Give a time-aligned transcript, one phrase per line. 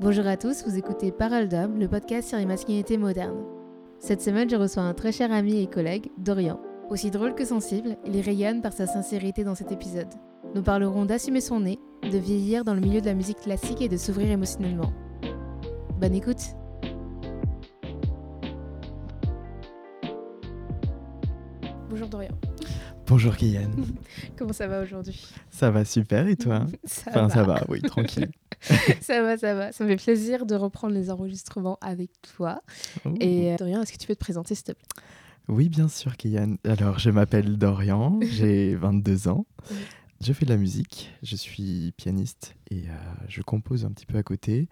[0.00, 3.42] Bonjour à tous, vous écoutez Parole d'homme, le podcast sur les masculinités modernes.
[3.98, 6.60] Cette semaine, je reçois un très cher ami et collègue, Dorian.
[6.88, 10.08] Aussi drôle que sensible, il rayonne par sa sincérité dans cet épisode.
[10.54, 11.78] Nous parlerons d'assumer son nez,
[12.10, 14.92] de vieillir dans le milieu de la musique classique et de s'ouvrir émotionnellement.
[16.00, 16.40] Bonne écoute
[21.90, 22.30] Bonjour Dorian.
[23.06, 23.70] Bonjour Kylian.
[24.36, 25.26] Comment ça va aujourd'hui?
[25.50, 26.66] Ça va super et toi?
[26.84, 27.28] Ça Enfin va.
[27.34, 28.30] ça va, oui, tranquille.
[29.00, 29.72] ça va, ça va.
[29.72, 32.62] Ça me fait plaisir de reprendre les enregistrements avec toi.
[33.04, 33.14] Oh.
[33.20, 35.02] Et euh, Dorian, est-ce que tu peux te présenter s'il te plaît?
[35.48, 36.56] Oui, bien sûr Kylian.
[36.64, 39.46] Alors je m'appelle Dorian, j'ai 22 ans.
[39.70, 39.76] Oui.
[40.20, 42.94] Je fais de la musique, je suis pianiste et euh,
[43.28, 44.68] je compose un petit peu à côté.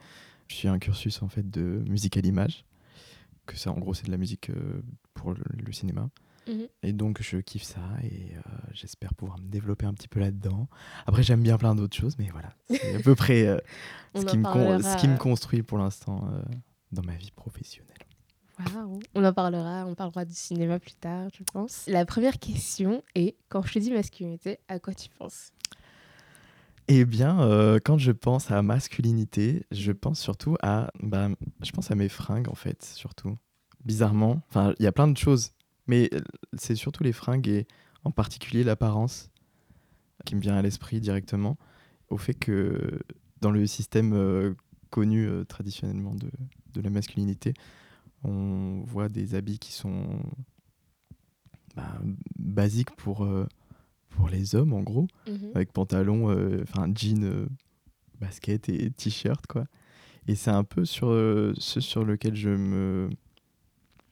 [0.48, 2.64] Je suis un cursus en fait de musique à l'image,
[3.46, 4.82] que ça en gros c'est de la musique euh,
[5.14, 6.10] pour le, le cinéma.
[6.48, 6.66] Mhm.
[6.82, 8.40] Et donc je kiffe ça et euh,
[8.72, 10.68] j'espère pouvoir me développer un petit peu là-dedans.
[11.06, 13.58] Après j'aime bien plein d'autres choses, mais voilà, c'est à peu près euh,
[14.14, 16.42] ce, qui me con- parlera, ce qui me euh, construit pour l'instant euh,
[16.92, 17.92] dans ma vie professionnelle.
[18.74, 19.00] Waouh.
[19.14, 21.84] On en parlera, on parlera du cinéma plus tard, je pense.
[21.88, 25.52] La première question est quand je te dis masculinité, à quoi tu penses?
[26.88, 31.28] Eh bien, euh, quand je pense à masculinité, je pense surtout à, bah,
[31.62, 33.36] je pense à mes fringues en fait, surtout.
[33.84, 35.52] Bizarrement, enfin, il y a plein de choses,
[35.86, 36.20] mais euh,
[36.56, 37.66] c'est surtout les fringues et
[38.04, 39.30] en particulier l'apparence
[40.24, 41.56] qui me vient à l'esprit directement,
[42.08, 43.00] au fait que
[43.40, 44.54] dans le système euh,
[44.90, 46.30] connu euh, traditionnellement de,
[46.72, 47.54] de la masculinité,
[48.24, 50.20] on voit des habits qui sont
[51.74, 51.98] bah,
[52.38, 53.46] basiques pour, euh,
[54.08, 55.06] pour les hommes en gros
[55.54, 56.30] avec pantalon,
[56.62, 57.46] enfin jean,
[58.20, 59.66] basket et t-shirt quoi.
[60.28, 63.10] Et c'est un peu sur ce sur lequel je me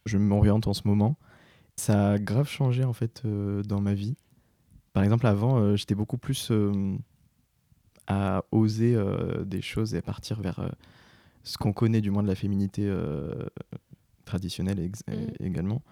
[0.06, 1.16] je m'oriente en ce moment.
[1.76, 4.16] Ça a grave changé en fait euh, dans ma vie.
[4.92, 6.96] Par exemple, avant, euh, j'étais beaucoup plus euh,
[8.06, 8.96] à oser
[9.46, 10.70] des choses et à partir vers
[11.42, 12.92] ce qu'on connaît du moins de la féminité
[14.26, 15.30] traditionnelle ex- Mhm.
[15.40, 15.82] également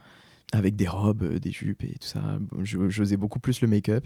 [0.53, 2.23] avec des robes, euh, des jupes et tout ça.
[2.63, 4.05] Je- J'osais beaucoup plus le make-up.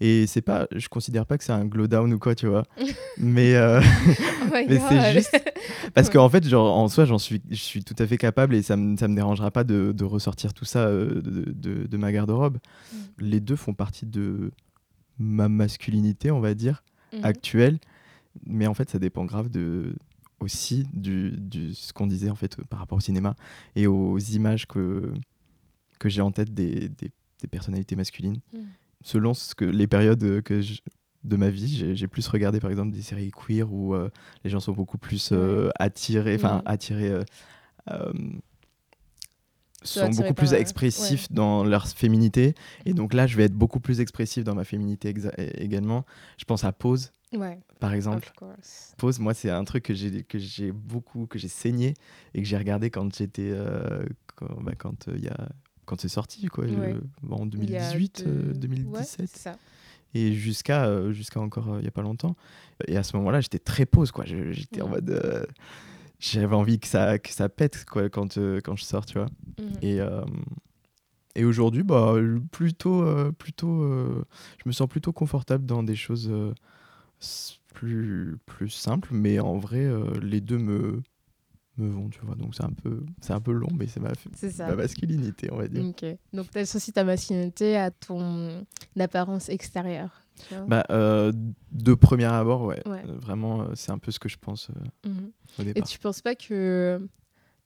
[0.00, 2.64] Et c'est pas, je considère pas que c'est un glow down ou quoi, tu vois.
[3.18, 5.52] mais euh, Oh Mais c'est juste-
[5.94, 8.62] parce qu'en fait, genre, en soi, j'en suis, je suis tout à fait capable et
[8.62, 11.96] ça me, ça me dérangera pas de, de ressortir tout ça euh, de, de- de
[11.96, 12.56] ma garde-robe.
[12.92, 12.96] Mm.
[13.18, 14.50] Les deux font partie de
[15.18, 16.82] ma masculinité, on va dire,
[17.12, 17.24] Mhm.
[17.24, 17.78] actuelle.
[18.46, 19.94] Mais en fait, ça dépend grave de
[20.40, 23.36] aussi du, du ce qu'on disait en fait par rapport au cinéma
[23.76, 25.12] et aux images que
[26.02, 28.40] que j'ai en tête des, des, des personnalités masculines.
[28.52, 28.58] Mm.
[29.04, 30.80] selon ce que les périodes euh, que je-
[31.24, 34.10] de ma vie j'ai plus regardé par exemple des séries queer où euh,
[34.44, 36.62] les gens sont beaucoup plus euh, attirés enfin Mm.
[36.66, 37.10] attirés
[37.90, 38.12] euh,
[39.84, 42.54] Sont beaucoup plus expressifs dans leur féminité.
[42.86, 45.12] Et donc là je vais être beaucoup plus expressif dans ma féminité
[45.58, 46.04] également.
[46.38, 48.30] Je pense à Pose Ouais, par exemple.
[48.98, 51.94] Pause, moi, c'est un truc que j'ai que j'ai beaucoup, que j'ai saigné
[52.34, 53.52] et que j'ai regardé quand j'étais,
[54.36, 54.72] quand, bah,
[55.16, 55.48] il y a,
[55.86, 56.96] quand c'est sorti, quoi, Ouais.
[57.30, 59.56] en Il y a 2018, euh, deux- Ouais, 2017, c'est ça.
[60.14, 62.36] et jusqu'à euh, jusqu'à encore euh, il y a pas longtemps.
[62.88, 64.24] Et à ce moment-là, j'étais très pause, quoi.
[64.24, 65.44] J'étais en mode, euh,
[66.20, 69.26] j'avais envie que ça, que ça pète, quoi, quand euh, quand je sors, tu vois.
[69.58, 69.72] Mhm.
[69.82, 70.24] Et euh,
[71.34, 72.14] et aujourd'hui, bah,
[72.50, 74.24] plutôt, euh, plutôt, euh,
[74.58, 76.52] je me sens plutôt confortable dans des choses euh,
[77.72, 81.02] plus, plus simples, mais en vrai, euh, les deux me,
[81.78, 82.34] me vont, tu vois.
[82.34, 84.12] Donc c'est un peu, c'est un peu long, mais c'est ma,
[84.74, 85.82] masculinité, on va dire.
[86.32, 88.64] Donc, tu associes ta masculinité à ton
[88.98, 90.10] apparence extérieure.
[90.48, 91.32] tu vois Bah, euh,
[91.70, 92.86] de premier abord, ouais.
[92.86, 93.02] Ouais.
[93.08, 95.30] Euh, Vraiment, euh, c'est un peu ce que je pense euh, Mhm.
[95.58, 95.88] au Et départ.
[95.88, 97.00] tu penses pas que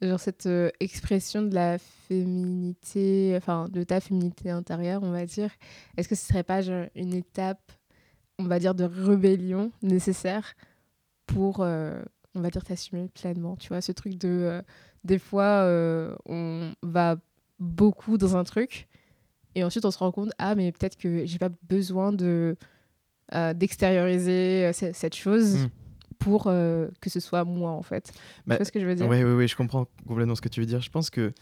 [0.03, 5.51] genre cette euh, expression de la féminité, enfin de ta féminité intérieure, on va dire,
[5.97, 7.73] est-ce que ce serait pas genre, une étape,
[8.39, 10.55] on va dire, de rébellion nécessaire
[11.27, 11.67] pour,
[12.37, 14.63] on va dire, t'assumer pleinement Tu vois, ce truc de, euh,
[15.05, 17.17] des fois, euh, on va
[17.59, 18.87] beaucoup dans un truc
[19.55, 22.57] et ensuite on se rend compte, ah mais peut-être que j'ai pas besoin de
[23.35, 25.69] euh, d'extérioriser ce- cette chose Mm.
[26.19, 28.13] pour que ce soit moi en fait.
[28.47, 29.09] Bah, tu vois ce que je veux dire?
[29.09, 30.81] Ouais, ouais, ouais, je comprends complètement ce que tu veux dire.
[30.81, 31.33] Je pense que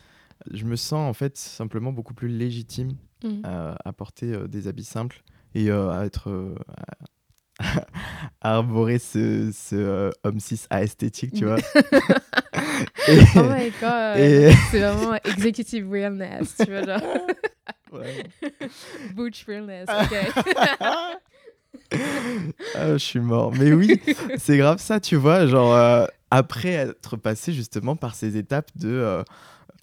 [0.51, 2.93] je me sens en fait simplement beaucoup plus légitime
[3.23, 3.41] Mhm.
[3.45, 5.23] à, à porter euh, des habits simples
[5.55, 6.55] et euh, à être euh,
[8.41, 11.59] arborer ce, ce euh, homme cis esthétique, tu vois.
[13.09, 17.01] et, Oh my god, Et- c'est vraiment executive realness, tu vois, genre
[17.93, 18.25] Ouais.
[19.15, 20.17] butch realness, ok.
[22.75, 23.53] Ah, je suis mort.
[23.53, 24.01] Mais oui,
[24.37, 25.47] c'est grave ça, tu vois.
[25.47, 29.23] Genre, euh, après être passé justement par ces étapes de euh,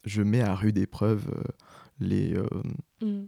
[0.05, 1.21] je mets à rude épreuve
[1.99, 2.35] les,
[3.01, 3.23] Mm.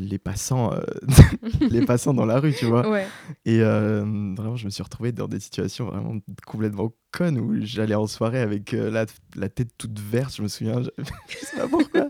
[0.00, 0.80] Les passants, euh,
[1.70, 2.88] les passants dans la rue, tu vois.
[2.88, 3.06] Ouais.
[3.44, 4.00] Et euh,
[4.36, 8.40] vraiment, je me suis retrouvé dans des situations vraiment complètement connes où j'allais en soirée
[8.40, 9.04] avec euh, la,
[9.34, 10.90] la tête toute verte, je me souviens, je,
[11.28, 12.08] je sais pas pourquoi.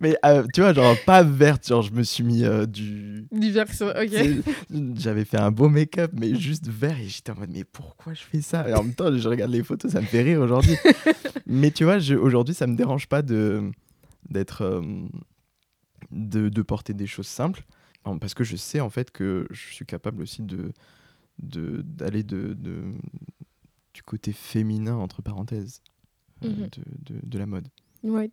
[0.00, 0.16] Mais
[0.52, 3.26] tu vois, genre pas verte, genre je me suis mis du.
[3.30, 4.42] Du verso, ok.
[4.96, 8.22] J'avais fait un beau make-up, mais juste vert, et j'étais en mode, mais pourquoi je
[8.22, 8.68] fais ça?
[8.68, 10.76] Et en même temps, je regarde les photos, ça me fait rire aujourd'hui.
[11.46, 13.70] mais tu vois, aujourd'hui, ça me dérange pas de
[14.30, 14.82] d'être.
[16.14, 17.64] De, de porter des choses simples,
[18.20, 20.72] parce que je sais en fait que je suis capable aussi de
[21.42, 22.92] de- d'aller de, de-
[23.92, 25.82] du côté féminin, entre parenthèses,
[26.44, 26.68] euh, Mhm.
[27.24, 27.66] de, la mode.
[28.04, 28.30] Ouais.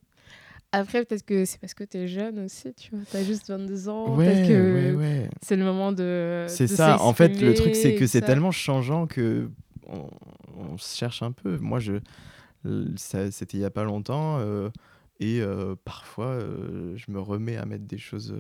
[0.72, 3.00] Après, peut-être que c'est parce que t'es jeune aussi, tu vois.
[3.12, 4.16] T'as juste 22 ans.
[4.16, 5.30] ouais, peut-être que ouais, ouais.
[5.42, 6.46] c'est le moment de.
[6.48, 7.02] C'est ça.
[7.02, 9.50] En fait, le truc, c'est que c'est tellement changeant que
[9.88, 10.08] on,
[10.58, 11.58] on se cherche un peu.
[11.58, 11.94] Moi, je,
[12.96, 14.70] c'était il y a pas longtemps, euh,
[15.22, 18.36] et euh, parfois, euh, je me remets à mettre des choses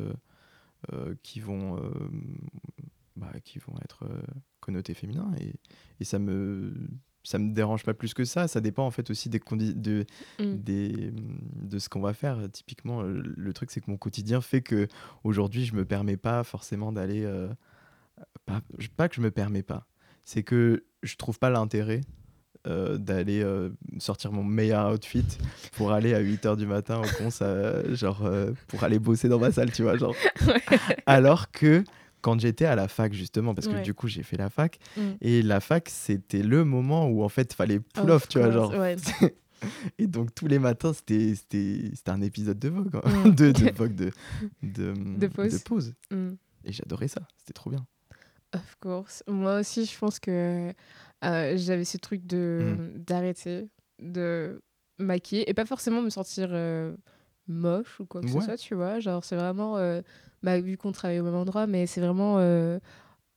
[0.92, 1.80] euh, qui vont,
[3.16, 4.04] bah, qui vont être
[4.60, 5.54] connotées féminins, et,
[6.00, 6.74] et ça me,
[7.24, 8.48] ça me dérange pas plus que ça.
[8.48, 10.06] Ça dépend en fait aussi des de,
[10.40, 10.56] Mm.
[10.56, 12.50] des, de ce qu'on va faire.
[12.52, 14.88] Typiquement, le truc, c'est que mon quotidien fait que
[15.24, 17.24] aujourd'hui, je me permets pas forcément d'aller.
[17.24, 17.48] euh,
[18.46, 18.62] pas,
[18.98, 19.88] pas que je me permets pas,
[20.26, 22.02] c'est que je trouve pas l'intérêt
[22.68, 23.70] euh, d'aller euh,
[24.00, 25.26] sortir mon meilleur outfit
[25.74, 29.40] pour aller à 8h du matin au cons, euh, genre euh, pour aller bosser dans
[29.40, 30.16] ma salle, tu vois, genre.
[31.06, 31.84] Alors que
[32.22, 33.82] quand j'étais à la fac justement, parce que Ouais.
[33.82, 35.02] du coup j'ai fait la fac, Mm.
[35.22, 38.52] et la fac c'était le moment où en fait fallait pull Of off, tu vois,
[38.52, 38.72] genre.
[38.76, 38.96] ouais.
[40.00, 41.36] Et donc tous les matins, c'était
[42.08, 43.02] un épisode de Vogue, hein.
[43.26, 43.30] Mm.
[43.36, 44.12] de, de Vogue, de,
[44.64, 45.60] de, De pause.
[45.64, 45.94] pause.
[46.12, 46.30] Mm.
[46.66, 47.86] Et j'adorais ça, c'était trop bien.
[48.54, 49.24] Of course.
[49.28, 50.74] Moi aussi, je pense que
[51.24, 52.98] euh, j'avais ce truc de Mm.
[53.04, 53.70] d'arrêter
[54.00, 54.62] de
[55.00, 56.96] maquiller et pas forcément me sentir euh,
[57.48, 58.40] moche ou quoi que Ouais.
[58.40, 59.00] ce soit, tu vois.
[59.00, 60.02] Genre, c'est vraiment, euh,
[60.44, 62.36] bah, vu qu'on travaille au même endroit, mais c'est vraiment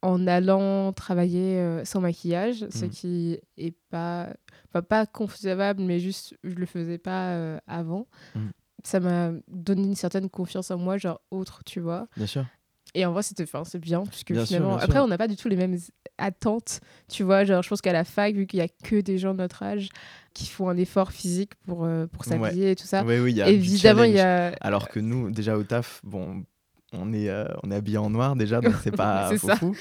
[0.02, 2.90] en allant travailler sans maquillage, ce Mm.
[2.90, 4.28] qui est pas,
[4.68, 8.06] enfin, pas concevable, mais juste, je le faisais pas avant.
[8.34, 8.48] Mm.
[8.84, 12.06] Ça m'a donné une certaine confiance en moi, genre autre, tu vois.
[12.18, 12.44] Bien sûr.
[12.94, 14.76] Et en vrai, c'était enfin, c'est bien, puisque Bien sûr, finalement.
[14.76, 15.04] bien Après, sûr.
[15.04, 15.76] on n'a pas du tout les mêmes
[16.18, 17.44] attentes, tu vois.
[17.44, 19.62] Genre, je pense qu'à la fac, vu qu'il y a que des gens de notre
[19.64, 19.88] âge
[20.32, 22.30] qui font un effort physique pour, euh, pour Ouais.
[22.30, 24.54] s'habiller et tout ça, Oui, oui, il y a du évidemment, il y a.
[24.60, 26.44] Alors que nous, déjà au taf, bon,
[26.92, 29.74] on est, euh, on est habillé en noir déjà, donc c'est pas C'est fou.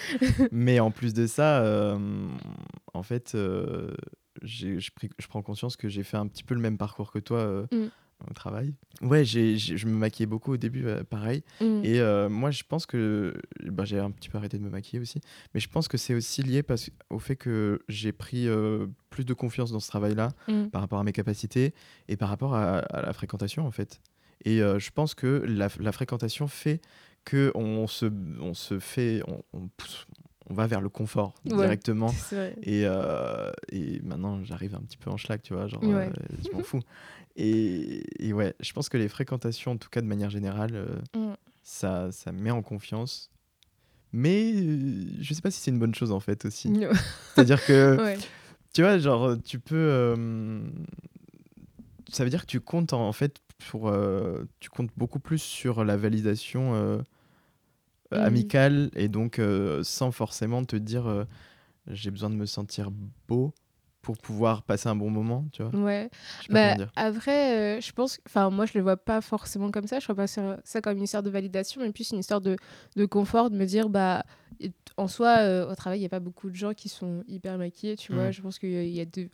[0.51, 2.27] Mais en plus de ça, euh,
[2.94, 3.94] en fait, euh,
[4.42, 4.89] je,
[5.30, 7.88] prends conscience que j'ai fait un petit peu le même parcours que toi Mm.
[8.29, 8.73] Au travail.
[9.01, 11.43] Ouais, j'ai- j'ai- je me maquillais beaucoup au début, euh, pareil.
[11.61, 11.81] Mm.
[11.83, 13.33] Et euh, moi, je pense que
[13.65, 15.19] bah, j'ai un petit peu arrêté de me maquiller aussi,
[15.53, 19.25] mais je pense que c'est aussi lié parce, au fait que j'ai pris euh, plus
[19.25, 20.67] de confiance dans ce travail-là Mm.
[20.67, 21.73] par rapport à mes capacités
[22.07, 23.99] et par rapport à, à la fréquentation en fait.
[24.45, 26.81] Et je pense que la, la fréquentation fait
[27.23, 28.07] que on se,
[28.41, 30.05] on se fait, on, on pousse-
[30.53, 31.55] on va vers le confort Ouais.
[31.57, 32.13] directement.
[32.61, 36.09] Et, euh, et maintenant, j'arrive un petit peu en schlag, tu vois, genre, Ouais.
[36.09, 36.79] euh, je m'en fous.
[37.35, 40.95] Et, et ouais, je pense que les fréquentations, en tout cas de manière générale, euh,
[41.17, 41.33] Mm.
[41.63, 43.31] ça, ça met en confiance.
[44.11, 44.53] Mais
[45.21, 46.71] je sais pas si c'est une bonne chose en fait aussi.
[47.33, 48.17] C'est-à-dire que, ouais.
[48.73, 50.13] tu vois, genre, tu peux.
[52.11, 53.38] ça veut dire que tu comptes en, en fait
[53.69, 53.91] pour.
[54.59, 57.03] tu comptes beaucoup plus sur la validation
[58.13, 58.25] euh, Mhm.
[58.25, 61.25] amicale et donc euh, sans forcément te dire euh,
[61.88, 62.89] j'ai besoin de me sentir
[63.27, 63.54] beau
[64.02, 65.71] pour pouvoir passer un bon moment, tu vois.
[65.81, 66.09] Ouais.
[66.49, 69.99] Bah, après, euh, je pense, enfin moi je le vois pas forcément comme ça.
[69.99, 72.57] Je vois pas ça, comme une histoire de validation, mais plus une histoire de,
[72.97, 74.26] de confort, de me dire bah
[74.97, 77.57] en soi euh, au travail il y a pas beaucoup de gens qui sont hyper
[77.57, 78.30] maquillés, tu vois.
[78.30, 78.33] Mm.
[78.33, 79.30] Je pense qu'il y a- y a de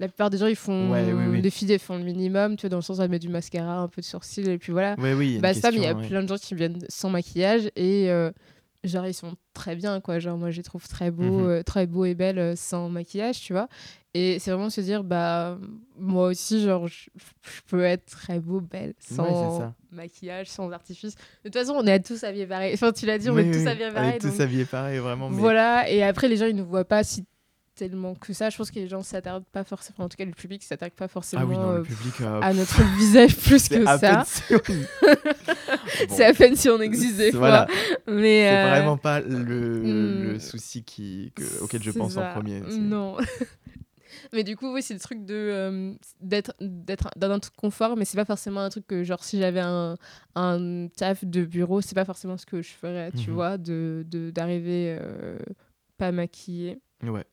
[0.00, 1.42] la plupart des gens ils font Ouais, oui, oui.
[1.42, 3.86] les filles font le minimum, tu vois dans le sens elles mettent du mascara, un
[3.88, 4.96] peu de sourcils et puis voilà.
[4.98, 6.08] Ouais, oui, Bah ça, mais il y a ouais.
[6.08, 8.32] plein de gens qui viennent sans maquillage et euh,
[8.82, 10.18] genre ils sont très bien quoi.
[10.18, 11.46] Genre moi je les trouve très beaux, Mhm.
[11.48, 13.68] euh, très beaux et belles euh, sans maquillage, tu vois.
[14.12, 15.56] Et c'est vraiment se dire bah
[15.96, 21.14] moi aussi genre je, je peux être très beau, belle sans maquillage, sans artifice.
[21.44, 22.72] De toute façon on est tous habillés pareil.
[22.74, 24.14] Enfin tu l'as dit, on est tous habillés on pareil.
[24.14, 25.28] est tous habillés pareil, vraiment.
[25.30, 25.88] mais- Voilà.
[25.90, 27.24] Et après les gens ils ne voient pas si
[27.74, 28.50] tellement que ça.
[28.50, 30.04] Je pense que les gens s'attardent pas forcément.
[30.04, 32.20] En tout cas le public s'attaque pas forcément Ah oui, non, euh, public.
[32.20, 33.98] euh, à notre visage plus que ça.
[33.98, 34.56] peine si on-
[36.08, 38.14] Bon, C'est à peine si on existe des Voilà, fois.
[38.14, 42.30] Mais c'est euh, vraiment pas le, hmm, le souci qui, que- auquel je pense ça.
[42.30, 42.60] en premier.
[42.78, 43.16] Non.
[44.32, 48.04] mais du coup, oui, c'est le truc de d'être d'être dans un truc confort, mais
[48.04, 49.96] c'est pas forcément un truc que genre si j'avais un,
[50.34, 53.34] un taf de bureau, c'est pas forcément ce que je ferais, tu Mhm.
[53.34, 54.98] vois, de d'arriver
[55.98, 57.24] pas maquillée Ouais,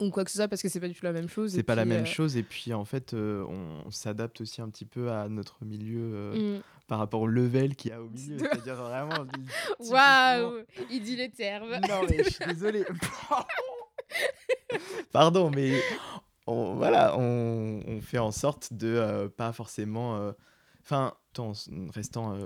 [0.00, 1.52] ou quoi que ce soit parce que c'est pas du tout la même chose.
[1.52, 2.36] c'est pas la même euh, chose.
[2.36, 6.10] Et puis en fait, euh, on, on s'adapte aussi un petit peu à notre milieu
[6.14, 8.38] euh, mm, par rapport au level qu'il y a au milieu.
[8.38, 9.26] C'est-à-dire vraiment.
[9.80, 11.70] Waouh Il dit les termes.
[11.88, 12.84] Non, mais je suis désolé.
[15.12, 15.80] Pardon, mais
[16.46, 20.32] on, voilà, on, on fait en sorte de pas forcément.
[20.82, 21.52] Enfin, en
[21.94, 22.36] restant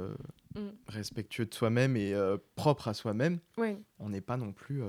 [0.55, 0.69] Mm.
[0.87, 2.15] respectueux de soi-même et
[2.57, 3.39] propre à soi-même,
[3.99, 4.83] on n'est pas non plus.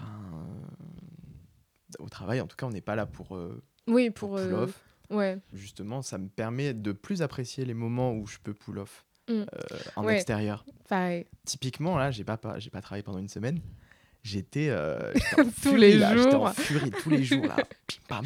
[0.00, 2.04] Euh, Enfin.
[2.04, 3.36] au travail, en tout cas, on n'est pas là pour.
[3.36, 4.38] euh, Oui, pour pour.
[4.38, 4.80] pull euh, off.
[5.10, 5.38] Ouais.
[5.52, 9.32] Justement, ça me permet de plus apprécier les moments où je peux pull off Mm.
[9.32, 9.46] euh,
[9.96, 10.16] en Ouais.
[10.16, 10.64] extérieur.
[10.88, 11.24] Pareil.
[11.46, 13.60] Typiquement, là, j'ai pas, pas- j'ai pas travaillé pendant une semaine.
[14.22, 16.52] J'étais euh, Tous furie, les là, J'étais en jours.
[16.54, 17.56] furie tous les jours là.
[18.08, 18.24] Pam.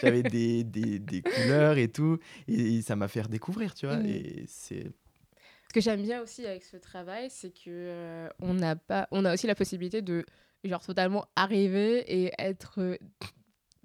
[0.00, 2.18] J'avais des, des, des couleurs et tout.
[2.48, 3.96] Et, ça m'a fait redécouvrir, tu vois.
[3.98, 4.06] Mm.
[4.06, 4.92] Et c'est.
[5.68, 9.24] Ce que j'aime bien aussi avec ce travail, c'est que euh, on n'a pas, on
[9.24, 10.24] a aussi la possibilité de
[10.64, 12.96] genre totalement arriver et être euh,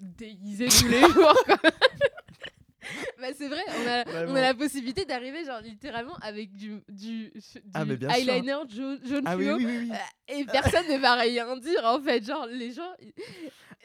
[0.00, 1.34] déguisé tous les jours.
[3.20, 4.32] bah c'est vrai, on a, Vraiment.
[4.32, 7.42] on a la possibilité d'arriver genre littéralement avec du, du, du
[7.74, 7.84] Ah,
[8.16, 9.56] eyeliner jaune, jaune Ah fluo.
[9.56, 9.78] oui, oui.
[9.82, 9.90] oui.
[9.92, 12.92] euh, Et personne ne va rien dire en fait, genre les gens,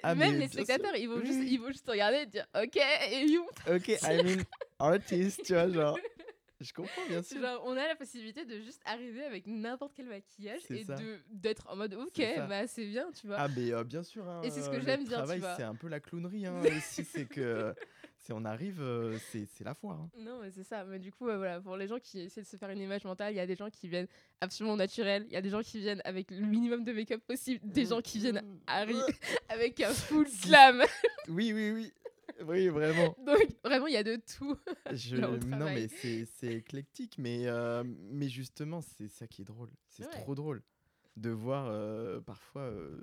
[0.03, 2.77] Ah, même les spectateurs, ils vont juste, ils vont juste regarder et dire ok
[3.11, 3.43] et you.
[3.73, 4.43] Ok, I mean,
[4.79, 5.97] artist, tu vois, genre.
[6.61, 7.41] Je comprends, bien sûr.
[7.41, 10.85] Genre, on a la possibilité de juste arriver avec n'importe quel maquillage et
[11.31, 13.37] d'être en mode ok bah c'est bien tu vois.
[13.39, 14.27] Ah, mais euh, bien sûr.
[14.29, 15.55] hein, Et c'est ce que euh, j'aime le dire, travail, vois.
[15.55, 17.03] c'est un peu la clownerie hein, aussi.
[17.03, 17.73] C'est que.
[18.23, 19.99] C'est on arrive, euh, c'est c'est la foire.
[19.99, 20.09] hein.
[20.19, 20.83] Non mais c'est ça.
[20.85, 23.03] Mais du coup euh, voilà pour les gens qui essaient de se faire une image
[23.03, 24.05] mentale, il y a des gens qui viennent
[24.41, 27.59] absolument naturels, il y a des gens qui viennent avec le minimum de make-up possible,
[27.63, 28.95] des gens qui viennent Harry
[29.49, 30.83] avec un full glam.
[31.29, 31.93] Oui, oui, oui.
[32.45, 33.15] Oui, vraiment.
[33.25, 34.57] Donc vraiment il y a de tout.
[34.91, 35.15] Je...
[35.17, 39.69] Non, mais c'est éclectique, mais, euh, mais justement, c'est ça qui est drôle.
[39.89, 40.09] C'est Ouais.
[40.11, 40.61] trop drôle
[41.17, 42.99] de voir euh, parfois euh,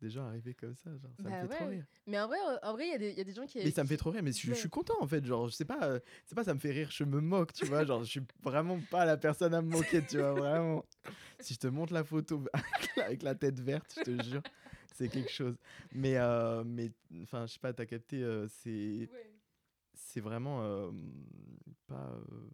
[0.00, 0.90] des gens arriver comme ça.
[0.96, 1.86] Genre, ça Bah me fait trop rire.
[2.06, 3.58] Mais en vrai en vrai il y a des- il y, a des gens qui.
[3.58, 5.24] Mais ça me fait trop rire, mais je, je suis content en fait.
[5.24, 7.64] Genre, je sais pas, euh, c'est pas ça me fait rire, je me moque, tu
[7.66, 7.84] vois.
[7.84, 10.84] Genre, je suis vraiment pas la personne à me moquer, tu vois, vraiment.
[11.40, 12.44] Si je te montre la photo
[12.96, 14.42] avec la tête verte, je te jure,
[14.94, 15.56] c'est quelque chose.
[15.92, 19.30] Mais, euh, mais enfin, je sais pas, t'as capté, euh, c'est Ouais.
[19.92, 20.90] c'est vraiment euh,
[21.86, 22.10] pas.
[22.12, 22.48] euh,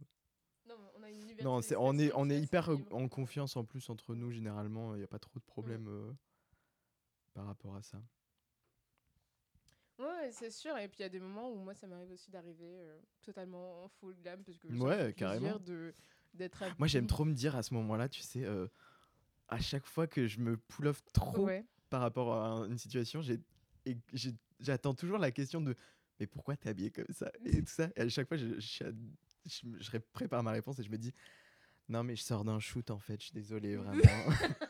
[0.67, 3.89] Non, on a une Non, c'est on est on est hyper en confiance en plus
[3.91, 4.95] entre nous généralement.
[4.95, 6.17] Il n'y a pas trop de problèmes
[7.35, 8.03] par rapport à ça.
[9.99, 10.77] Ouais, c'est sûr.
[10.79, 12.81] Et puis il y a des moments où moi, ça m'arrive aussi d'arriver
[13.23, 15.59] totalement en full glam parce que Ouais, carrément.
[15.59, 15.93] de.
[16.79, 18.47] Moi, j'aime trop me dire à ce moment-là, tu sais,
[19.49, 21.67] à chaque fois que je me pull off trop Ouais.
[21.91, 23.21] Par rapport à un- une situation,
[24.61, 25.75] j'attends toujours la question de
[26.19, 27.89] mais pourquoi t'es habillé comme ça et tout ça.
[27.97, 28.85] Et à chaque fois, je, je,
[29.47, 31.13] je prépare ma réponse et je me dis
[31.89, 33.19] non mais je sors d'un shoot en fait.
[33.21, 34.03] Je suis désolé vraiment.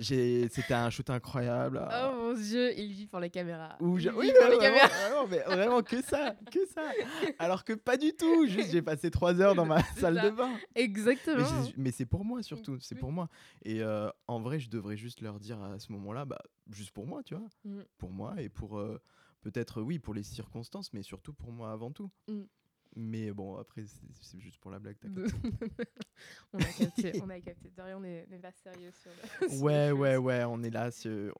[0.00, 1.80] C'était un shoot incroyable.
[1.90, 3.76] Oh mon dieu, il vit pour les caméras.
[3.80, 4.88] Ou Il vit Oui, pour ouais, les vraiment, caméras.
[4.88, 6.82] vraiment, mais vraiment que ça, que ça.
[7.38, 8.46] Alors que pas du tout.
[8.46, 10.30] Juste, j'ai passé trois heures dans ma salle ça.
[10.30, 10.56] de bain.
[10.74, 11.46] Exactement.
[11.76, 13.28] Mais, c'est pour moi surtout, c'est pour moi.
[13.64, 17.06] Et euh, en vrai, je devrais juste leur dire à ce moment-là, bah, juste pour
[17.06, 17.80] moi, tu vois, Mm.
[17.98, 19.00] pour moi et pour euh,
[19.42, 22.10] peut-être oui pour les circonstances, mais surtout pour moi avant tout.
[22.28, 22.42] Mm.
[22.96, 23.84] Mais bon, après,
[24.20, 24.96] c'est juste pour la blague.
[25.02, 25.26] De-
[26.52, 27.70] on a capté, on a capté.
[27.76, 29.10] Dorian n'est pas sérieux sur
[29.42, 29.48] le.
[29.54, 30.90] sur Ouais, le ouais, ouais, on est là,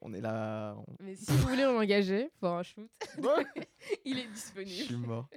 [0.00, 0.74] on est là.
[0.76, 2.90] on- Mais si vous voulez l'engager pour un shoot,
[4.04, 5.06] il est je suis disponible.
[5.06, 5.28] mort.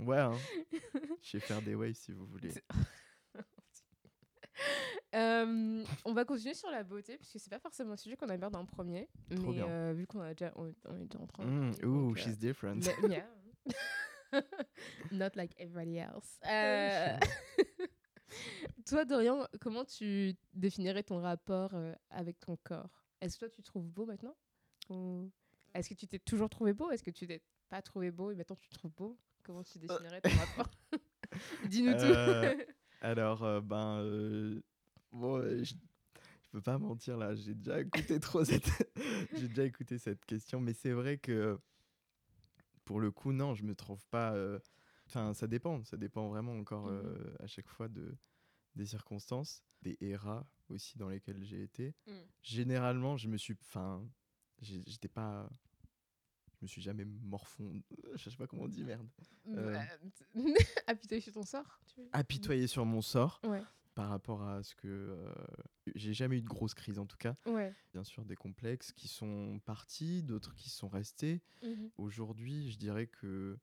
[0.00, 0.32] Ouais, hein.
[1.22, 2.52] je vais faire des waves si vous voulez.
[5.14, 8.56] Euh, on va continuer sur la beauté, puisque c'est pas forcément un sujet qu'on aborde
[8.56, 9.08] en premier.
[9.34, 11.44] Trop mais euh, vu qu'on a déjà, on, on est déjà en train.
[11.44, 12.84] Mm, ooh, she's different.
[13.08, 13.24] Yeah.
[15.10, 16.38] Not like everybody else.
[18.30, 23.04] Euh, Toi, Dorian, comment tu définirais ton rapport euh, avec ton corps?
[23.20, 24.36] Est-ce que toi, tu te trouves beau maintenant?
[24.90, 25.30] Ou
[25.74, 26.90] est-ce que tu t'es toujours trouvé beau?
[26.90, 29.18] Est-ce que tu t'es pas trouvé beau et maintenant tu te trouves beau?
[29.42, 30.70] Comment tu définirais ton rapport?
[31.68, 32.62] Dis-nous Euh, tout.
[33.00, 34.60] Alors, euh, ben, euh,
[35.12, 38.68] bon, euh, je, je peux pas mentir là, j'ai déjà écouté trop cette,
[39.34, 41.58] j'ai déjà écouté cette question, mais c'est vrai que
[42.84, 44.34] pour le coup, non, je me trouve pas.
[45.08, 46.92] Enfin, ça dépend, ça dépend vraiment encore Mhm.
[47.04, 48.16] euh, à chaque fois de
[48.74, 51.94] des circonstances, des eras aussi dans lesquelles j'ai été.
[52.06, 52.12] Mm.
[52.42, 54.06] Généralement, je me suis, enfin,
[54.60, 55.50] j'étais pas,
[56.52, 57.82] je me suis jamais morfond,
[58.14, 59.08] je sais pas comment on dit merde,
[59.48, 59.80] euh.
[61.20, 63.40] Sur ton sort tu apitoyé sur mon sort.
[63.44, 63.62] Ouais,
[63.94, 65.32] par rapport à ce que euh,
[65.96, 67.34] j'ai jamais eu de grosse crise en tout cas.
[67.46, 67.74] ouais.
[67.92, 71.42] Bien sûr des complexes qui sont partis, d'autres qui sont restés.
[71.64, 71.90] Mhm.
[71.98, 73.58] Aujourd'hui, je dirais que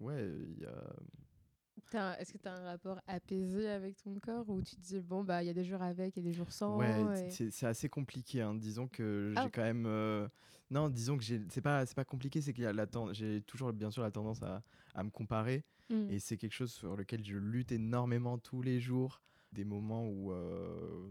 [0.00, 4.60] ouais, il y a Est-ce que tu as un rapport apaisé avec ton corps ou
[4.62, 6.76] tu te dis, bon, bah, il y a des jours avec et des jours sans
[6.78, 8.40] Ouais, et- c'est assez compliqué.
[8.42, 8.54] hein.
[8.54, 9.44] Disons que Ah.
[9.44, 9.86] j'ai quand même.
[9.86, 10.28] euh,
[10.68, 12.52] Non, disons que c'est pas, pas compliqué, c'est
[12.88, 15.64] ten- j'ai toujours bien sûr la tendance à, à me comparer.
[15.90, 16.10] Mm.
[16.10, 19.22] Et c'est quelque chose sur lequel je lutte énormément tous les jours.
[19.52, 21.08] Des moments où euh,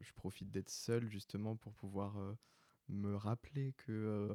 [0.00, 2.34] je profite d'être seul justement pour pouvoir euh,
[2.90, 4.28] me rappeler que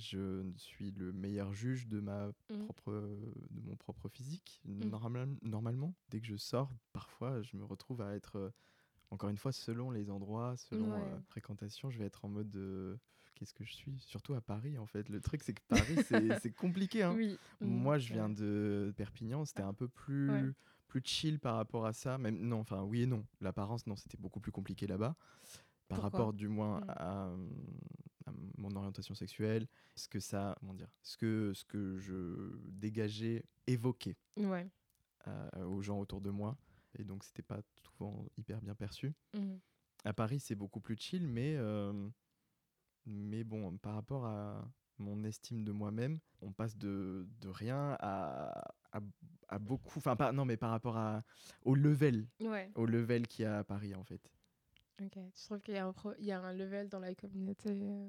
[0.00, 2.64] je suis le meilleur juge de, ma Mm.
[2.64, 2.92] propre,
[3.50, 4.60] de mon propre physique.
[4.64, 8.50] Normal- normalement, dès que je sors, parfois je me retrouve à être, euh,
[9.10, 11.08] encore une fois, selon les endroits, selon Ouais.
[11.12, 12.98] euh, fréquentation, je vais être en mode de
[13.34, 13.98] qu'est-ce que je suis?
[14.00, 15.08] Surtout à Paris en fait.
[15.08, 17.02] Le truc c'est que Paris c'est compliqué.
[17.02, 17.14] hein.
[17.16, 17.38] Oui.
[17.60, 20.52] Moi, je viens de Perpignan, c'était un peu plus, Ouais.
[20.88, 22.18] plus chill par rapport à ça.
[22.18, 23.24] Même non, enfin oui et non.
[23.40, 25.14] L'apparence, non, c'était beaucoup plus compliqué là-bas.
[25.88, 26.20] Par Pourquoi?
[26.20, 27.36] rapport, du moins, à, à
[28.58, 34.16] mon orientation sexuelle, ce que ça, comment dire, ce que, ce que je dégageais, évoquais
[34.36, 34.68] Ouais.
[35.28, 36.56] euh, aux gens autour de moi.
[36.98, 39.12] Et donc, c'était pas souvent hyper bien perçu.
[39.34, 39.56] Mm.
[40.04, 42.08] À Paris, c'est beaucoup plus chill, mais, euh,
[43.06, 44.68] mais bon, par rapport à
[44.98, 49.00] mon estime de moi-même, on passe de, de rien à, à,
[49.48, 49.98] à beaucoup.
[49.98, 51.22] Enfin, pas, non, mais par rapport à,
[51.64, 52.70] au level, Ouais.
[52.74, 54.20] au level qu'il y a à Paris, en fait.
[55.02, 55.18] Ok.
[55.34, 57.70] Tu trouves qu'il y, a un pro- il y a un level dans la communauté
[57.70, 58.08] euh,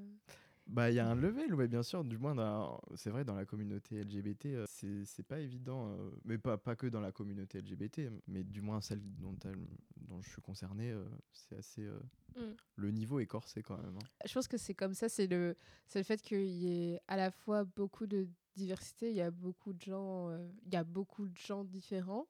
[0.67, 2.03] Bah, il y a un level, ouais, bien sûr.
[2.03, 5.89] Du moins, dans- c'est vrai, dans la communauté LGBT, euh, c'est c'est pas évident.
[5.89, 9.67] euh, mais pas, pas que dans la communauté LGBT, mais du moins celle dont, elle-
[9.97, 11.83] dont je suis concerné, euh, c'est assez.
[11.83, 11.99] euh,
[12.37, 12.55] Mm.
[12.77, 13.97] Le niveau est corsé quand même.
[13.97, 14.25] hein.
[14.25, 15.55] Je pense que c'est comme ça, c'est le,
[15.85, 19.31] c'est le fait qu'il y ait à la fois beaucoup de diversité, il y a
[19.31, 22.27] beaucoup de gens, euh, il y a beaucoup de gens différents,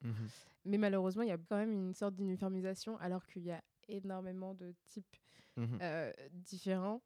[0.66, 3.62] mais malheureusement, il y a quand même une sorte d'uniformisation alors qu'il y a
[3.92, 5.16] énormément de types
[5.58, 5.80] Mhm.
[5.82, 7.02] euh, différents.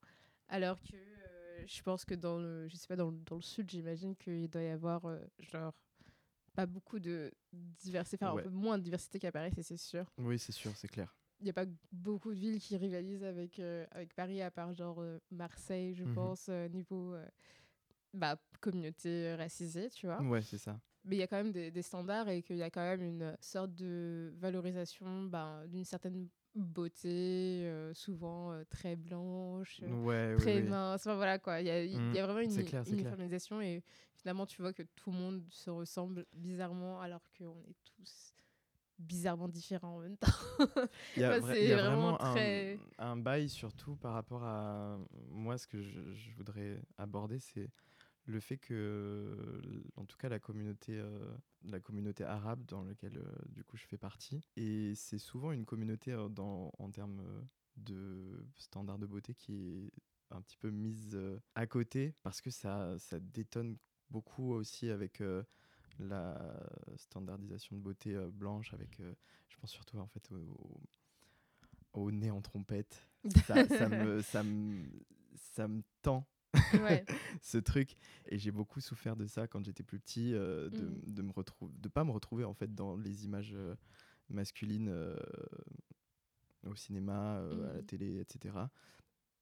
[0.47, 3.41] Alors que euh, je pense que dans le, je sais pas, dans le, dans le
[3.41, 5.73] sud, j'imagine qu'il doit y avoir euh, genre
[6.53, 8.41] pas beaucoup de diversité, enfin Ouais.
[8.41, 10.05] un peu moins de diversité qu'à Paris, c'est sûr.
[10.19, 11.13] Oui, c'est sûr, c'est clair.
[11.39, 15.03] Il n'y a pas beaucoup de villes qui rivalisent avec, avec Paris, à part genre
[15.31, 16.13] Marseille, je Mhm.
[16.13, 17.15] pense, niveau
[18.13, 20.21] bah, communauté racisée, tu vois.
[20.21, 20.79] Ouais, c'est ça.
[21.03, 23.01] Mais il y a quand même des, des standards et qu'il y a quand même
[23.03, 30.35] une sorte de valorisation bah, d'une certaine beauté, euh, souvent euh, très blanche, euh, Ouais,
[30.37, 31.01] très mince.
[31.05, 31.61] Enfin, voilà quoi.
[31.61, 33.83] Il y a, il y a Mm, vraiment une clair, uniformisation et
[34.15, 38.33] finalement, tu vois que tout le monde se ressemble bizarrement alors qu'on est tous
[38.97, 40.31] bizarrement différents en même temps.
[41.15, 43.49] Il y a, Enfin, vra- c'est il y a vraiment vraiment, très- un, un bail,
[43.49, 44.97] surtout par rapport à
[45.29, 47.69] moi, ce que je, je voudrais aborder, c'est
[48.25, 49.61] le fait que,
[49.95, 53.85] en tout cas, la communauté, euh, la communauté arabe dans laquelle, euh, du coup, je
[53.85, 57.41] fais partie, et c'est souvent une communauté euh, dans, en termes euh,
[57.77, 59.91] de standards de beauté qui est
[60.31, 63.77] un petit peu mise euh, à côté parce que ça, ça détonne
[64.09, 65.43] beaucoup aussi avec euh,
[65.99, 66.59] la
[66.97, 69.13] standardisation de beauté euh, blanche avec euh,
[69.49, 70.81] je pense surtout en fait au,
[71.93, 73.07] au- nez en trompette.
[73.45, 74.83] Ça me ça me
[75.53, 76.27] ça me tend
[76.83, 77.05] ouais.
[77.41, 77.95] ce truc
[78.27, 81.13] et j'ai beaucoup souffert de ça quand j'étais plus petit euh, de, Mhm.
[81.15, 83.75] de me retrouver de pas me retrouver en fait dans les images euh,
[84.29, 85.15] masculines euh,
[86.65, 87.85] au cinéma à la Mhm.
[87.85, 88.55] télé etc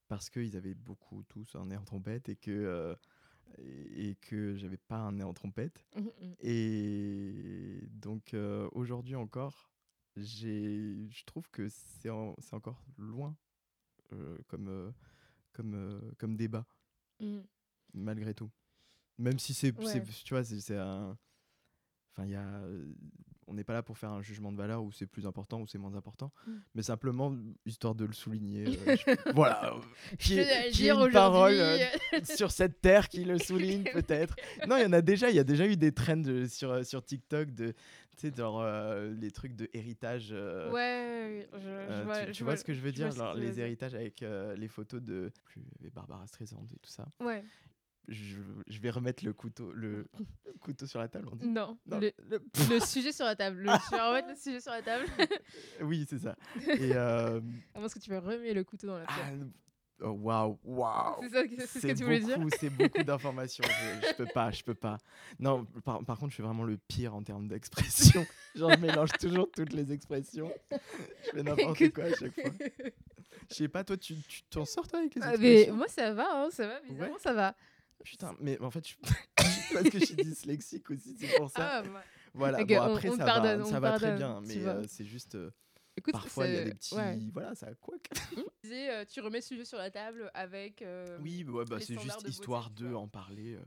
[0.07, 2.95] parce qu'ils avaient beaucoup tous un nez en trompette et que
[3.57, 6.36] et, que j'avais pas un nez en trompette Mm, mm.
[6.39, 9.71] et donc euh, aujourd'hui encore,
[10.17, 13.36] j'ai, je trouve que c'est, en- encore loin
[14.12, 14.91] euh, comme, euh,
[15.53, 16.65] comme, comme débat,
[17.23, 17.41] Mm.
[17.93, 18.51] malgré tout.
[19.17, 20.03] Même si c'est, Ouais.
[20.23, 21.17] tu vois, c'est, c'est un...
[22.12, 22.93] Enfin, il y a, euh,
[23.47, 25.67] on n'est pas là pour faire un jugement de valeur où c'est plus important ou
[25.67, 26.51] c'est moins important, Mm.
[26.75, 28.65] mais simplement histoire de le souligner.
[28.67, 29.79] euh, je- voilà, euh,
[30.17, 30.39] qui,
[30.71, 31.77] dire une parole euh,
[32.23, 34.36] sur cette terre qui le souligne peut-être.
[34.67, 36.71] Non, il y en a déjà, il y a déjà eu des trends de- sur,
[36.71, 40.29] euh, sur TikTok de, tu sais, genre euh, les trucs de héritage.
[40.32, 43.12] euh, ouais, je, je euh, vois, tu, tu je vois ce que je veux dire,
[43.12, 45.62] genre veux les héritages avec euh, les photos de plus
[45.93, 47.06] Barbara Streisand et tout ça.
[47.19, 47.43] Ouais,
[48.09, 48.35] Je,
[48.67, 50.05] je vais remettre le couteau, le
[50.59, 51.29] couteau sur la table.
[51.31, 51.47] On dit.
[51.47, 51.77] non.
[51.85, 53.59] Non, le, le- le sujet sur la table.
[53.59, 55.05] Le, tu vas remettre le sujet sur la table.
[55.81, 56.35] Oui, c'est ça.
[56.67, 57.39] Et euh,
[57.73, 59.49] À moins que tu veux remettre le couteau dans la ah, table.
[60.01, 61.21] oh, waouh, waouh.
[61.21, 62.37] C'est ça c'est ce que tu voulais dire?
[62.37, 63.63] beaucoup, C'est beaucoup d'informations.
[63.63, 64.97] je, je peux pas, je peux pas.
[65.39, 68.25] Non, par, par contre, je suis vraiment le pire en termes d'expression.
[68.55, 70.51] Genre, je mélange toujours toutes les expressions.
[70.71, 72.51] Je fais n'importe quoi à chaque fois.
[73.49, 74.15] Je sais pas, toi, tu
[74.49, 75.75] t'en sors toi avec les Ah, mais expressions?
[75.75, 77.19] moi, ça va, hein, ça va, bizarrement, Ouais.
[77.21, 77.55] ça va.
[78.03, 78.95] Putain, mais en fait, je...
[79.73, 81.77] parce que je suis dyslexique aussi, c'est pour ça.
[81.79, 81.89] Ah, ouais.
[82.33, 84.67] voilà, bon, on- après, on ça, pardonne, va, on ça va très pardonne, bien, mais
[84.67, 85.35] euh, c'est juste.
[85.35, 85.51] euh,
[85.95, 86.95] Écoute, parfois, il y a des petits.
[86.95, 87.19] ouais.
[87.33, 87.95] Voilà, ça quoi.
[88.65, 90.81] Euh, tu remets le sujet sur la table avec.
[90.81, 93.57] euh, Oui, ouais, bah, c'est juste de histoire de en parler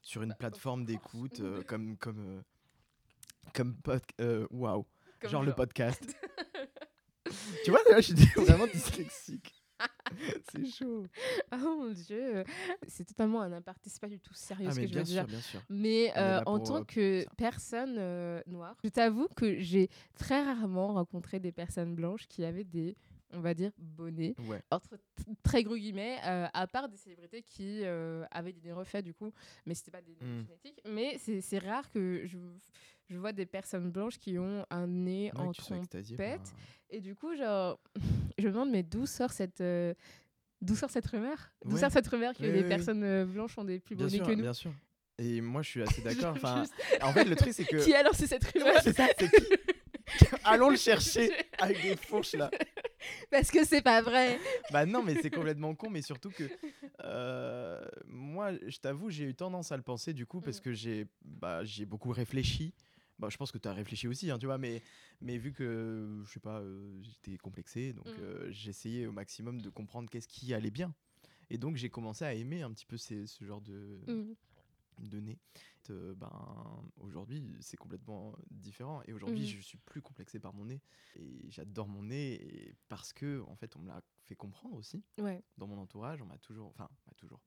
[0.00, 2.42] sur une Bah, plateforme d'écoute, comme, comme,
[3.52, 3.76] Comme
[4.50, 4.86] Waouh.
[5.20, 5.56] Comme Genre le genre.
[5.56, 6.16] podcast.
[7.64, 9.54] tu vois, là, je suis vraiment dyslexique.
[10.52, 11.06] C'est chaud.
[11.52, 12.44] Oh mon dieu,
[12.86, 15.22] c'est totalement un aparté, c'est pas du tout sérieux Ah, ce que je veux dire.
[15.22, 15.60] sûr, bien sûr.
[15.68, 17.30] Mais euh, en tant euh, que ça.
[17.36, 22.64] personne euh, noire, je t'avoue que j'ai très rarement rencontré des personnes blanches qui avaient
[22.64, 22.96] des,
[23.32, 24.62] on va dire, bonnets, Ouais.
[24.70, 24.98] entre
[25.42, 29.32] très gros guillemets, à part des célébrités qui avaient des refaits du coup,
[29.66, 30.46] mais c'était pas des nez Mm.
[30.46, 30.80] génétiques.
[30.86, 32.38] Mais c'est rare que je,
[33.08, 36.54] je vois des personnes blanches qui ont un nez Ouais, en par trompette.
[36.90, 37.78] Et du coup, genre,
[38.38, 39.60] je me demande, mais d'où sort cette.
[39.60, 39.94] euh,
[40.60, 41.36] D'où sort cette rumeur?
[41.64, 44.18] D'où sort cette rumeur que les oui, personnes euh, blanches ont des plus beaux nez
[44.20, 44.40] que nous?
[44.42, 44.72] bien sûr.
[45.18, 46.34] Et moi, je suis assez d'accord.
[46.36, 46.64] Enfin,
[47.02, 47.76] en fait, le truc, c'est que.
[47.84, 48.74] Qui a lancé cette rumeur?
[48.74, 49.44] Ouais, c'est ça, c'est qui?
[50.44, 52.50] Allons le chercher avec des fourches là.
[53.30, 54.38] Parce que c'est pas vrai.
[54.72, 56.48] Bah non, mais c'est complètement con, mais surtout que
[57.02, 60.62] euh, moi, je t'avoue, j'ai eu tendance à le penser du coup parce Mm.
[60.62, 62.72] que j'ai bah, beaucoup réfléchi.
[63.18, 64.82] Bah, je pense que tu as réfléchi aussi, hein, tu vois, mais,
[65.20, 68.20] mais vu que, je sais pas, euh, j'étais complexé, donc Mm.
[68.22, 70.94] euh, j'essayais au maximum de comprendre qu'est-ce qui allait bien.
[71.50, 74.34] Et donc j'ai commencé à aimer un petit peu ces- ce genre de, Mm.
[74.98, 75.38] de nez.
[75.90, 79.02] Euh, ben, aujourd'hui, c'est complètement différent.
[79.06, 79.48] Et aujourd'hui, Mhm.
[79.48, 80.80] je suis plus complexé par mon nez.
[81.16, 85.04] Et j'adore mon nez et parce que, en fait, on me l'a fait comprendre aussi
[85.18, 85.44] Ouais.
[85.58, 86.20] dans mon entourage.
[86.22, 87.40] On m'a toujours, enfin, toujours.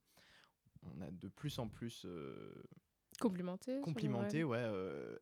[0.83, 2.53] On a de plus en plus euh,
[3.19, 3.81] Complimenté.
[3.81, 5.17] complimenté, ouais, euh,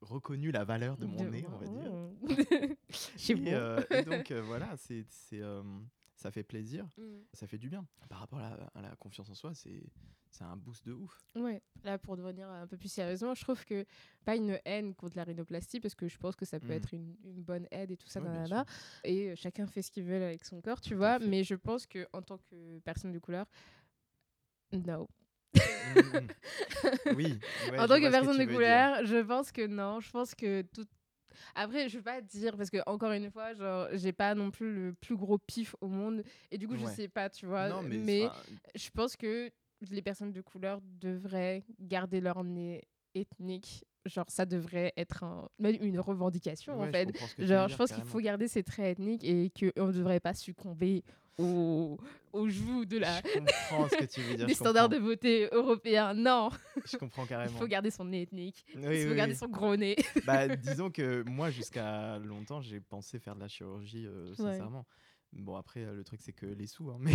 [0.00, 1.92] reconnu la valeur de mon nez, on va dire.
[3.28, 5.40] Et, euh, et donc euh, voilà, c'est, c'est,
[6.14, 7.18] ça fait plaisir, Mm.
[7.32, 7.86] ça fait du bien.
[8.08, 9.82] Par rapport à la, à la confiance en soi, c'est,
[10.30, 11.18] c'est un boost de ouf.
[11.34, 13.84] Ouais, là pour devenir un peu plus sérieusement, je trouve que
[14.24, 16.72] pas une haine contre la rhinoplastie parce que je pense que ça peut Mhm.
[16.72, 18.64] être une, une bonne aide et tout ça, nanana.
[19.04, 21.18] et chacun fait ce qu'il veut avec son corps, tu Tout vois.
[21.18, 23.46] Mais je pense que en tant que personne de couleur,
[24.72, 25.08] no.
[25.56, 27.14] Mm.
[27.16, 27.38] oui.
[27.70, 28.52] ouais, en je tant que personne de dire.
[28.54, 30.00] couleur, je pense que non.
[30.00, 30.84] Je pense que tout.
[31.54, 34.72] Après, je veux pas dire parce que encore une fois, genre, j'ai pas non plus
[34.74, 36.92] le plus gros pif au monde et du coup, je Ouais.
[36.92, 37.68] sais pas, tu vois.
[37.68, 38.28] Non, mais,
[38.74, 39.50] je pense que
[39.90, 42.82] les personnes de couleur devraient garder leur nez
[43.14, 43.84] ethnique.
[44.06, 47.08] Genre, ça devrait être un, même une revendication, ouais, en fait.
[47.38, 51.02] Genre, je pense qu'il faut garder ces traits ethniques et qu'on ne devrait pas succomber
[51.38, 51.98] aux,
[52.32, 54.46] aux joues de la, Je comprends ce que tu veux dire.
[54.46, 56.14] des standards de beauté européens.
[56.14, 56.50] Non,
[56.84, 57.58] Je comprends il carrément.
[57.58, 58.64] faut garder son nez ethnique.
[58.74, 59.38] Oui, il faut oui, garder oui.
[59.38, 59.96] son gros nez.
[60.26, 64.86] Bah, disons que moi, jusqu'à longtemps, j'ai pensé faire de la chirurgie, euh, sincèrement.
[65.32, 67.12] Bon, après, euh, le truc, c'est que les sous, hein, mais.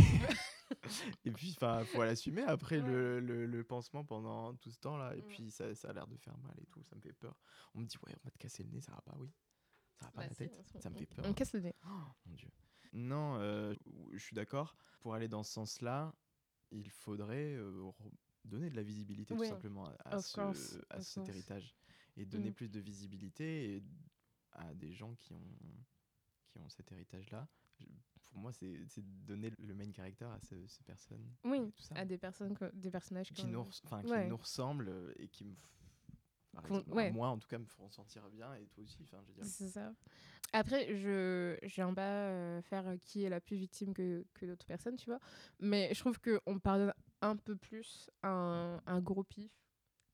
[1.26, 5.14] et puis, enfin, faut l'assumer après le, le, le pansement pendant tout ce temps-là.
[5.16, 5.28] Et Mm.
[5.28, 7.36] puis, ça, ça a l'air de faire mal et tout, ça me fait peur.
[7.74, 9.32] On me dit, ouais, on va te casser le nez, ça va pas, oui.
[10.00, 11.26] Ça va pas Bah, la tête, ça me fait peur.
[11.28, 11.76] On casse le nez.
[11.86, 11.90] Oh,
[12.28, 12.50] mon Dieu.
[12.93, 13.73] Non, euh,
[14.12, 14.75] je suis d'accord.
[14.99, 16.13] Pour aller dans ce sens-là,
[16.71, 17.91] il faudrait euh,
[18.45, 21.30] donner de la visibilité Ouais, tout simplement à, ce- cet course.
[21.30, 21.75] héritage
[22.17, 22.54] et donner Mm.
[22.54, 23.84] plus de visibilité et
[24.54, 25.58] à des gens qui ont,
[26.47, 27.47] qui ont cet héritage-là.
[28.27, 28.77] Pour moi, c'est
[29.25, 31.34] donner le main character à ce- ces personnes.
[31.43, 31.95] Oui, et tout ça.
[31.95, 34.27] à des, personnes, des personnages qui, comme- nous, qui Ouais.
[34.27, 35.56] nous ressemblent et qui me.
[36.88, 37.12] Ouais.
[37.12, 39.04] Moi, en tout cas, me feront sentir bien et toi aussi.
[39.04, 39.46] Enfin, je veux dire.
[39.46, 39.94] C'est ça.
[40.54, 44.66] Après, je j'aime pas euh, faire euh, qui est la plus victime que, que d'autres
[44.66, 45.20] personnes, tu vois.
[45.60, 49.52] Mais je trouve qu'on pardonne un peu plus un, un gros pif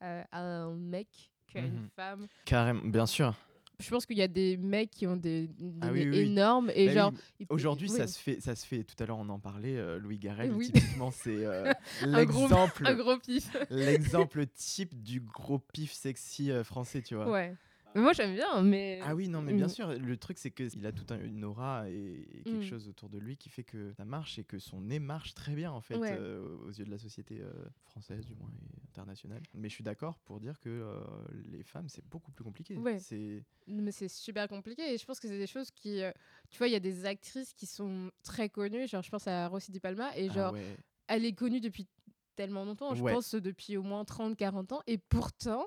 [0.03, 1.89] euh, à un mec qu'à une Mhm.
[1.95, 2.27] femme.
[2.45, 3.33] Carrément, bien sûr.
[3.79, 6.87] Je pense qu'il y a des mecs qui ont des, des Ah oui, énormes et
[6.87, 7.11] Bah genre.
[7.39, 8.83] oui, Aujourd'hui, ça se fait, ça se fait.
[8.83, 9.77] Tout à l'heure, on en parlait.
[9.77, 11.71] euh, Louis Garrel, typiquement, c'est euh,
[12.25, 12.47] gros-
[12.95, 13.55] gros pif.
[13.69, 17.29] l'exemple type du gros pif sexy euh, français, tu vois.
[17.29, 17.55] ouais.
[17.95, 18.99] Mais moi, j'aime bien, mais.
[19.01, 19.69] Ah oui, non, mais bien Mm.
[19.69, 19.87] sûr.
[19.93, 22.69] Le truc, c'est qu'il a toute un- une aura et, et quelque Mm.
[22.69, 25.53] chose autour de lui qui fait que ça marche et que son nez marche très
[25.55, 26.11] bien, en fait, Ouais.
[26.11, 27.51] euh, aux yeux de la société euh,
[27.85, 29.41] française, du moins, et internationale.
[29.55, 30.99] Mais je suis d'accord pour dire que euh,
[31.45, 32.77] les femmes, c'est beaucoup plus compliqué.
[32.77, 32.99] Ouais.
[32.99, 36.01] C'est Mais c'est super compliqué et je pense que c'est des choses qui.
[36.49, 38.87] tu vois, il y a des actrices qui sont très connues.
[38.87, 40.77] Genre, je pense à Rossi Di Palma et Ah genre, ouais.
[41.07, 41.87] elle est connue depuis
[42.35, 42.93] tellement longtemps.
[42.93, 44.81] Je pense depuis au moins 30-40 ans.
[44.87, 45.65] Et pourtant,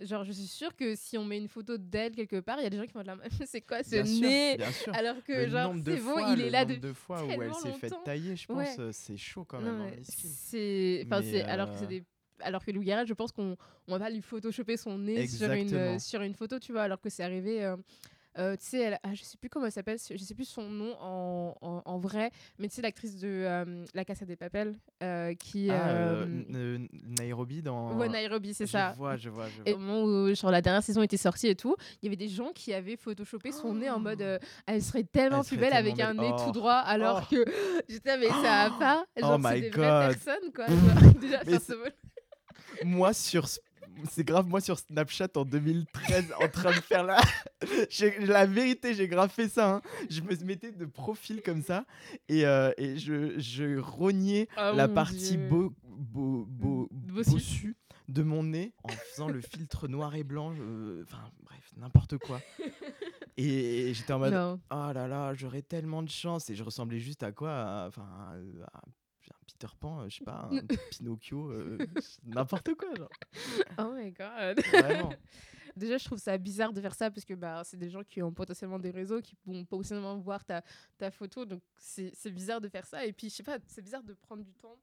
[0.00, 2.66] genre, je suis sûre que si on met une photo d'elle quelque part, il y
[2.66, 3.16] a des gens qui vont être là.
[3.46, 4.94] C'est quoi ce Bien nez bien sûr.
[4.94, 6.80] Alors que, le genre, c'est bon, il est là depuis.
[6.80, 8.02] de fois où elle s'est fait longtemps.
[8.04, 8.74] tailler, je pense, Ouais.
[8.80, 11.04] euh, c'est chaud quand même, hein, c'est.
[11.06, 11.22] Enfin.
[11.46, 12.04] Alors que euh, c'est des.
[12.40, 13.56] Alors que Lou Garrel, je pense qu'on
[13.88, 16.82] on va pas lui photoshopper son nez sur une, euh, sur une photo, tu vois,
[16.82, 17.64] alors que c'est arrivé.
[17.64, 17.76] euh,
[18.38, 20.68] euh, tu sais, elle- ah, je sais plus comment elle s'appelle, je sais plus son
[20.68, 24.74] nom en, en, en vrai, mais tu sais, l'actrice de euh, La Casa des Papel,
[25.02, 25.70] euh, qui.
[25.70, 26.78] Ah, euh, euh,
[27.20, 27.96] Nairobi dans.
[27.96, 28.92] ouais, Nairobi, c'est ça.
[28.96, 29.80] vois, je vois, je Et vois.
[29.80, 32.28] au moment où genre, la dernière saison était sortie et tout, il y avait des
[32.28, 35.72] gens qui avaient photoshopé son nez en mode euh, elle serait tellement Elle plus belle
[35.72, 36.42] avec un nez Oh.
[36.44, 37.34] tout droit, alors Oh.
[37.34, 37.44] que
[37.88, 39.04] j'étais mais ça va pas.
[39.16, 39.84] Oh Genre, my c'est des God.
[39.84, 40.66] vraies personnes quoi.
[40.66, 41.92] Genre, déjà, Mais.
[42.84, 43.46] Moi, sur.
[44.04, 47.20] Ce- c'est grave moi sur Snapchat en 2013 en train de faire la.
[48.20, 49.74] la vérité, j'ai grave fait ça.
[49.76, 49.82] Hein.
[50.10, 51.84] Je me mettais de profil comme ça
[52.28, 55.48] et, euh, et je, je rognais Oh la partie Dieu.
[55.48, 57.30] beau, beau, beau, Bossu.
[57.30, 57.76] bossu
[58.08, 60.52] de mon nez en faisant le filtre noir et blanc.
[61.02, 62.40] Enfin, bref, n'importe quoi.
[63.36, 64.32] Et, et j'étais en mode.
[64.32, 64.60] Non.
[64.70, 66.48] Oh là là, j'aurais tellement de chance.
[66.50, 67.84] Et je ressemblais juste à quoi?
[67.88, 68.82] Enfin, à, à un
[69.46, 70.58] Peter Pan, euh, je sais pas, un
[70.90, 71.78] Pinocchio, euh,
[72.24, 73.10] n'importe quoi, genre.
[73.78, 74.60] Oh my god.
[74.66, 75.12] Vraiment.
[75.76, 78.22] Déjà, je trouve ça bizarre de faire ça parce que bah, c'est des gens qui
[78.22, 80.62] ont potentiellement des réseaux qui vont potentiellement voir ta,
[80.96, 81.44] ta photo.
[81.44, 83.04] Donc, c'est c'est bizarre de faire ça.
[83.04, 84.78] Et puis, je sais pas, c'est bizarre de prendre du temps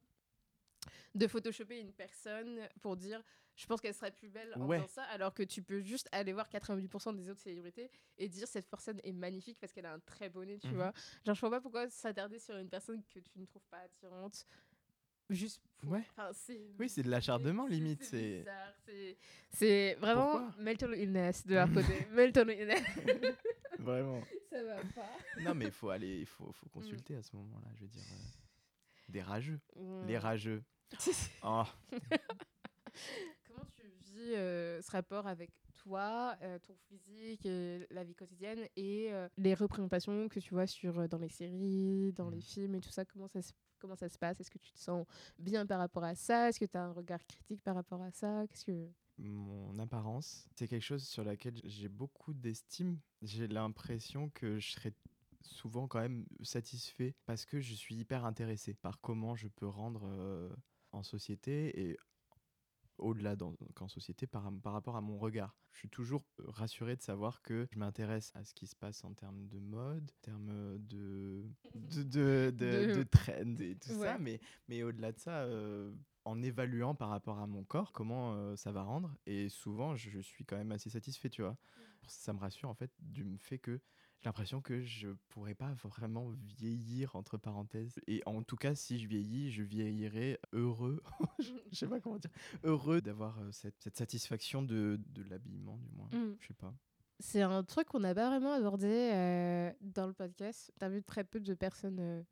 [1.16, 3.22] de photoshopper une personne pour dire
[3.56, 4.78] je pense qu'elle serait plus belle en Ouais.
[4.78, 8.48] faisant ça alors que tu peux juste aller voir 90% des autres célébrités et dire
[8.48, 10.76] cette personne est magnifique parce qu'elle a un très beau nez tu Mhm.
[10.76, 10.94] vois
[11.26, 14.46] genre je vois pas pourquoi s'attarder sur une personne que tu ne trouves pas attirante
[15.30, 15.92] juste pour...
[15.92, 16.04] Ouais.
[16.12, 18.04] enfin, c'est Oui, c'est de l'acharnement, limite.
[18.04, 19.18] c'est C'est bizarre, c'est
[19.52, 22.84] c'est vraiment Pourquoi mental illness de leur côté mental illness
[23.80, 24.22] vraiment.
[24.50, 27.68] ça va pas Non, mais il faut aller, il faut, faut consulter à ce moment-là,
[27.76, 28.04] je veux dire.
[28.12, 28.16] euh,
[29.14, 29.60] des rageux.
[29.76, 30.06] Mm.
[30.08, 30.64] Les rageux.
[31.44, 31.64] Oh,
[33.48, 35.50] Comment tu vis euh, ce rapport avec
[35.82, 40.68] toi, euh, ton physique, et la vie quotidienne et euh, les représentations que tu vois
[40.68, 42.42] sur, dans les séries, dans les Mhm.
[42.44, 43.06] films et tout ça?
[43.06, 44.40] Comment ça se, comment ça se passe?
[44.40, 45.06] Est-ce que tu te sens
[45.40, 46.50] bien par rapport à ça?
[46.50, 48.46] Est-ce que tu as un regard critique par rapport à ça?
[48.48, 48.90] Qu'est-ce que...
[49.18, 53.00] mon apparence, c'est quelque chose sur laquelle j'ai beaucoup d'estime.
[53.24, 54.94] J'ai l'impression que je serais
[55.44, 60.04] souvent quand même satisfait parce que je suis hyper intéressé par comment je peux rendre
[60.06, 60.50] euh,
[60.92, 61.98] en société et
[63.00, 63.36] au-delà
[63.74, 65.56] qu'en société par, par rapport à mon regard.
[65.72, 69.04] Je suis toujours euh, rassuré de savoir que je m'intéresse à ce qui se passe
[69.04, 73.90] en termes de mode, en termes de, de, de, de, De- de trend et tout
[73.90, 74.08] Ouais.
[74.08, 75.92] ça, mais, mais au-delà de ça, euh,
[76.26, 79.16] en évaluant par rapport à mon corps comment euh, ça va rendre.
[79.26, 81.58] Et souvent, je, je suis quand même assez satisfait, tu vois.
[82.08, 83.82] Ça me rassure en fait du fait que
[84.24, 88.00] j'ai l'impression que je pourrais pas vraiment vieillir entre parenthèses.
[88.08, 91.04] Et en tout cas, si je vieillis, je vieillirai heureux.
[91.40, 92.32] je sais pas comment dire.
[92.64, 96.08] Heureux d'avoir cette, cette satisfaction de, de l'habillement, du moins.
[96.14, 96.38] Mm.
[96.40, 96.74] Je sais pas.
[97.20, 100.72] C'est un truc qu'on n'a pas vraiment abordé euh, dans le podcast.
[100.80, 102.24] Tu as vu très peu de personnes euh,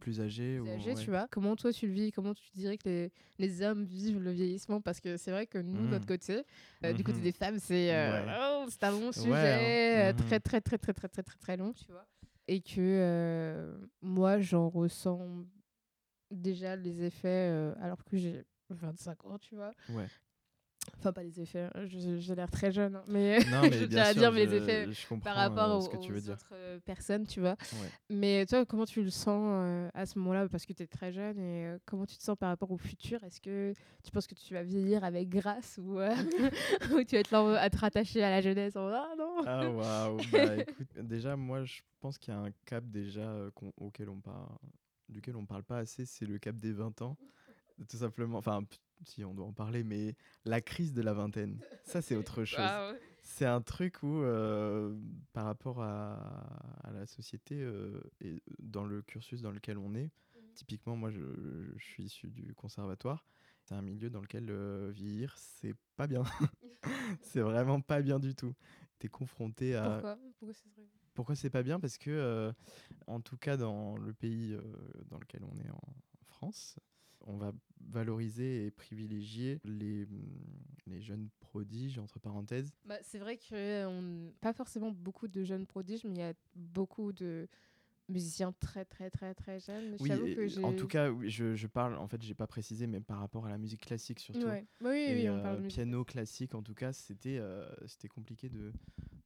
[0.00, 1.28] Plus âgé plus tu vois.
[1.30, 2.10] Comment toi tu le vis?
[2.12, 4.80] Comment tu dirais que les, les hommes vivent le vieillissement?
[4.80, 6.44] Parce que c'est vrai que nous, de notre côté,
[6.84, 7.24] euh, du côté Mhm.
[7.24, 8.66] des femmes, c'est euh, Ouais.
[8.66, 10.08] oh, un long sujet, hein.
[10.08, 10.16] euh, Mhm.
[10.16, 12.06] très, très, très, très, très, très, très, très long, tu vois.
[12.48, 15.44] Et que euh, moi, j'en ressens
[16.30, 19.72] déjà les effets alors que j'ai 25 ans, tu vois.
[20.98, 24.14] Enfin, pas les effets, hein, j'ai l'air très jeune, hein, mais, Non, je tiens à
[24.14, 24.88] dire mes effets
[25.22, 27.56] par rapport euh, aux, autres euh, personnes, tu vois.
[27.74, 27.88] Ouais.
[28.08, 31.12] Mais toi, comment tu le sens euh, à ce moment-là Parce que tu es très
[31.12, 33.22] jeune et comment tu te sens par rapport au futur?
[33.24, 36.14] Est-ce que tu penses que tu vas vieillir avec grâce ou, euh,
[36.92, 39.42] ou tu vas être là à te rattacher à la jeunesse en Ah non?
[39.46, 43.72] Ah waouh bah écoute déjà moi je pense qu'il y a un cap déjà qu'on-
[43.76, 44.46] auquel on parle
[45.08, 47.16] duquel on parle pas assez c'est le cap des 20 ans
[47.88, 48.62] tout simplement enfin
[49.04, 52.60] si on doit en parler mais la crise de la vingtaine ça c'est autre chose.
[53.22, 54.94] C'est un truc où euh,
[55.32, 56.14] par rapport à,
[56.84, 60.10] à la société euh, et dans le cursus dans lequel on est
[60.54, 61.20] typiquement moi je,
[61.76, 63.26] je suis issu du conservatoire
[63.64, 66.22] c'est un milieu dans lequel euh, vieillir c'est pas bien.
[67.22, 68.54] C'est vraiment pas bien du tout.
[68.98, 70.18] T'es confronté à Pourquoi?
[70.38, 70.88] Pourquoi ce serait...
[71.14, 71.80] pourquoi c'est pas bien?
[71.80, 72.52] Parce que, euh,
[73.06, 74.56] en tout cas, dans le pays
[75.08, 75.94] dans lequel on est en
[76.26, 76.78] France,
[77.26, 80.22] on va valoriser et privilégier les, hum,
[80.86, 82.72] les jeunes prodiges, entre parenthèses.
[82.84, 84.32] bah, C'est vrai que on...
[84.40, 87.46] pas forcément beaucoup de jeunes prodiges, mais il y a beaucoup de
[88.08, 89.96] musiciens très très très très jeunes.
[90.00, 93.00] Oui, que en tout cas, oui, je, je parle, en fait, j'ai pas précisé, mais
[93.00, 94.46] par rapport à la musique classique surtout.
[94.46, 94.66] Ouais.
[94.80, 95.76] Bah oui, Et, oui, on euh, parle de musique.
[95.76, 98.72] piano classique, en tout cas, c'était euh, c'était compliqué de,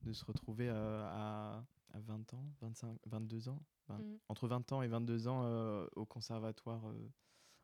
[0.02, 4.18] de se retrouver euh, à, à 20 ans, 25, 22 ans, Mhm.
[4.28, 6.82] entre 20 ans et 22 ans au conservatoire,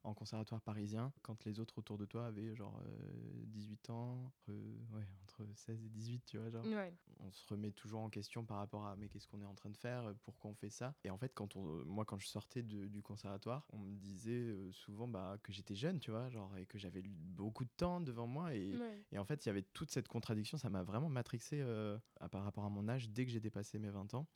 [0.05, 4.77] en conservatoire parisien, quand les autres autour de toi avaient genre euh, 18 ans, euh,
[4.93, 6.65] ouais, entre 16 et 18, tu vois, genre.
[6.65, 6.95] Ouais.
[7.21, 9.71] On se remet toujours en question par rapport à mais qu'est-ce qu'on est en train
[9.71, 10.95] de faire, euh, pourquoi on fait ça?
[11.05, 14.33] Et en fait, quand on, moi, quand je sortais de- du conservatoire, on me disait
[14.33, 18.01] euh, souvent bah, que j'étais jeune, tu vois, genre, et que j'avais beaucoup de temps
[18.01, 18.55] devant moi.
[18.55, 19.05] Et, Ouais.
[19.13, 22.29] et en fait, il y avait toute cette contradiction, ça m'a vraiment matrixé euh, à-
[22.29, 24.27] par rapport à mon âge dès que j'ai dépassé mes 20 ans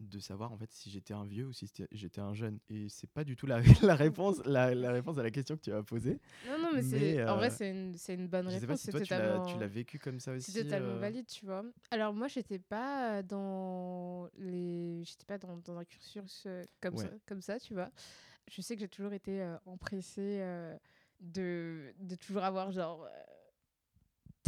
[0.00, 3.08] de savoir en fait si j'étais un vieux ou si j'étais un jeune et c'est
[3.08, 5.82] pas du tout la, la réponse la, la réponse à la question que tu as
[5.82, 7.70] posée Non, non, mais, en vrai, euh, c'est
[8.14, 8.60] une, une bonne je réponse.
[8.60, 11.46] sais pas si toi tu l'as vécu comme ça aussi C'est totalement euh, valide, tu
[11.46, 11.64] vois.
[11.90, 17.04] Alors moi, j'étais pas dans les, j'étais pas dans, dans un cursus euh, comme Ouais.
[17.04, 17.90] ça, comme ça, tu vois.
[18.50, 20.76] Je sais que j'ai toujours été euh, empressée euh,
[21.20, 23.08] de, de toujours avoir genre.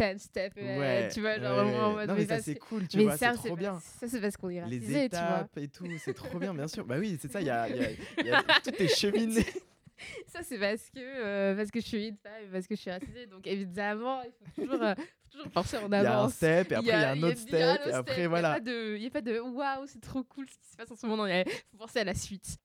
[0.00, 1.94] Euh, 10 step ahead, Ouais, tu vois, genre ouais, vraiment en ouais.
[1.96, 2.08] mode.
[2.08, 3.80] Non, mais ça, ça, c'est cool, tu mais vois, c'est trop bien.
[4.00, 5.40] Ça, c'est parce qu'on est Les racisé, tu vois.
[5.40, 6.84] étapes et tout, c'est trop bien, bien sûr.
[6.86, 7.90] Bah oui, c'est ça, il y a, y a-
[8.24, 9.44] y a tout est cheminé.
[10.28, 12.90] Ça, c'est parce que, euh, parce que je suis une femme parce que je suis
[12.90, 13.26] racisée.
[13.26, 16.34] Donc, évidemment, il faut toujours, euh, faut toujours penser en Il y a un avance.
[16.34, 18.58] step, et après il y a un autre step, et après voilà.
[18.64, 21.04] Il n'y a pas de waouh, c'est trop cool ce qui se passe en ce
[21.04, 21.26] moment.
[21.26, 22.58] Il faut penser à la suite.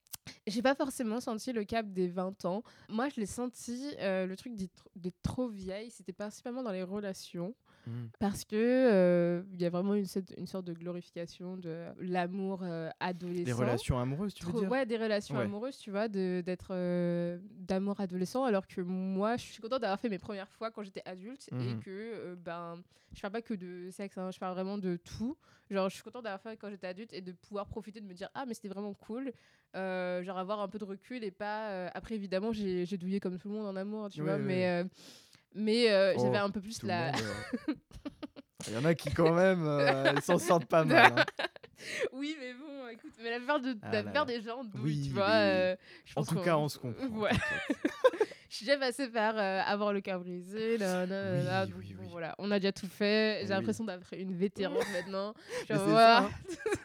[0.47, 2.63] J'ai pas forcément senti le cap des 20 ans.
[2.89, 7.55] Moi, je l'ai senti, euh, le truc d'être trop vieille, c'était principalement dans les relations.
[7.85, 8.05] Mm.
[8.19, 12.61] Parce que euh, il y a vraiment une, sorte- une sorte de glorification de l'amour
[12.63, 13.43] euh, adolescent.
[13.45, 14.71] Les relations amoureuses, tu veux Trop- dire?
[14.71, 15.43] ouais, des relations Ouais.
[15.43, 20.09] amoureuses, tu vois, d'être euh, d'amour adolescent, alors que moi, je suis contente d'avoir fait
[20.09, 21.79] mes premières fois quand j'étais adulte et Mhm.
[21.81, 22.81] que, ben,
[23.13, 25.37] je parle pas que de sexe, hein, je parle vraiment de tout.
[25.69, 28.13] Genre, je suis contente d'avoir fait quand j'étais adulte et de pouvoir profiter de me
[28.13, 29.33] dire, ah, mais c'était vraiment cool.
[29.73, 31.87] Genre, avoir un peu de recul et pas.
[31.87, 34.41] Après, évidemment, j'ai j'ai douillé comme tout le monde en amour, tu Ouais, vois, ouais,
[34.41, 34.85] mais.
[35.55, 37.07] Mais euh, Oh, j'avais un peu plus la.
[37.15, 37.73] euh,
[38.67, 41.13] Il y en a qui, quand même, euh, s'en sortent pas mal.
[41.17, 41.25] hein.
[42.13, 45.07] oui, mais bon, écoute, mais la plupart, de, Ah la plupart des gens douillent, Oui,
[45.07, 45.29] tu vois.
[45.29, 45.75] euh,
[46.05, 47.05] je En tout cas, on se comprend.
[47.07, 47.31] Ouais.
[48.49, 50.77] Je suis déjà passée par euh, avoir le cœur brisé.
[50.77, 51.93] Là, là, Oui, là, oui, donc, oui.
[51.95, 53.39] bon, voilà, on a déjà tout fait.
[53.41, 55.33] J'ai l'impression d'être une vétérante maintenant.
[55.65, 56.29] C'est ça,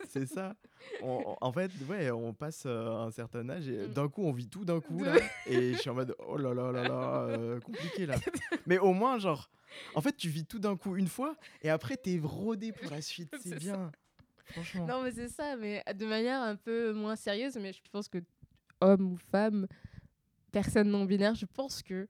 [0.09, 0.55] c'est ça.
[1.03, 3.93] On- en fait, ouais, on passe euh, un certain âge et Mm.
[3.93, 5.05] d'un coup, on vit tout d'un coup.
[5.47, 8.15] Et je suis en mode, oh là là là là, compliqué là.
[8.67, 9.51] Mais au moins, genre,
[9.95, 13.03] en fait, tu vis tout d'un coup une fois et après, t'es rodé pour la
[13.03, 13.29] suite.
[13.43, 13.93] C'est C'est bien.
[14.53, 14.87] Franchement.
[14.87, 17.57] Non, mais c'est ça, mais de manière un peu moins sérieuse.
[17.57, 18.19] Mais je pense que
[18.81, 19.67] homme ou femme,
[20.53, 22.07] personne non binaire, je pense que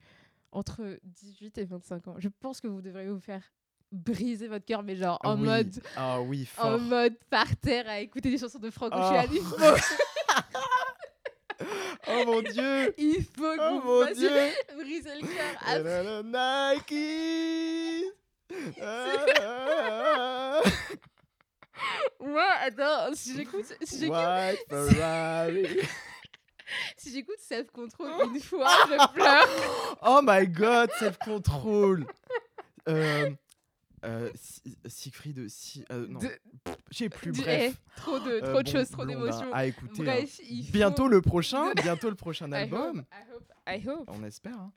[0.52, 3.42] entre 18 et 25 ans, je pense que vous devriez vous faire
[3.90, 5.46] briser votre cœur, mais genre en Oui.
[5.46, 6.66] mode Ah oui, fort.
[6.66, 9.12] en mode par terre à écouter des chansons de Franco Oh.
[9.42, 9.64] Faut,
[12.10, 12.94] Oh mon dieu!
[12.98, 14.30] il faut que Oh vous mon dieu!
[14.76, 15.62] briser le cœur.
[15.66, 18.04] à La, la, la, Nike!
[18.80, 20.62] Ah,
[22.20, 24.18] Moi, attends, si j'écoute, si j'écoute,
[26.96, 29.98] si j'écoute Self Control une fois, je pleure.
[30.02, 32.06] Oh my god, self-control!
[32.88, 33.30] Euh,
[34.04, 36.18] euh, Si- Siegfried, si, euh, non,
[36.90, 37.74] sais plus, bref.
[37.76, 39.52] eh, trop de, Euh, trop de bon, choses, trop d'émotions.
[39.52, 40.02] À écouter.
[40.02, 40.44] Bref, hein.
[40.50, 42.98] il faut- Bientôt le prochain, bientôt le prochain I album.
[43.00, 44.10] hope, I hope, I hope.
[44.12, 44.58] On espère.
[44.58, 44.72] Hein.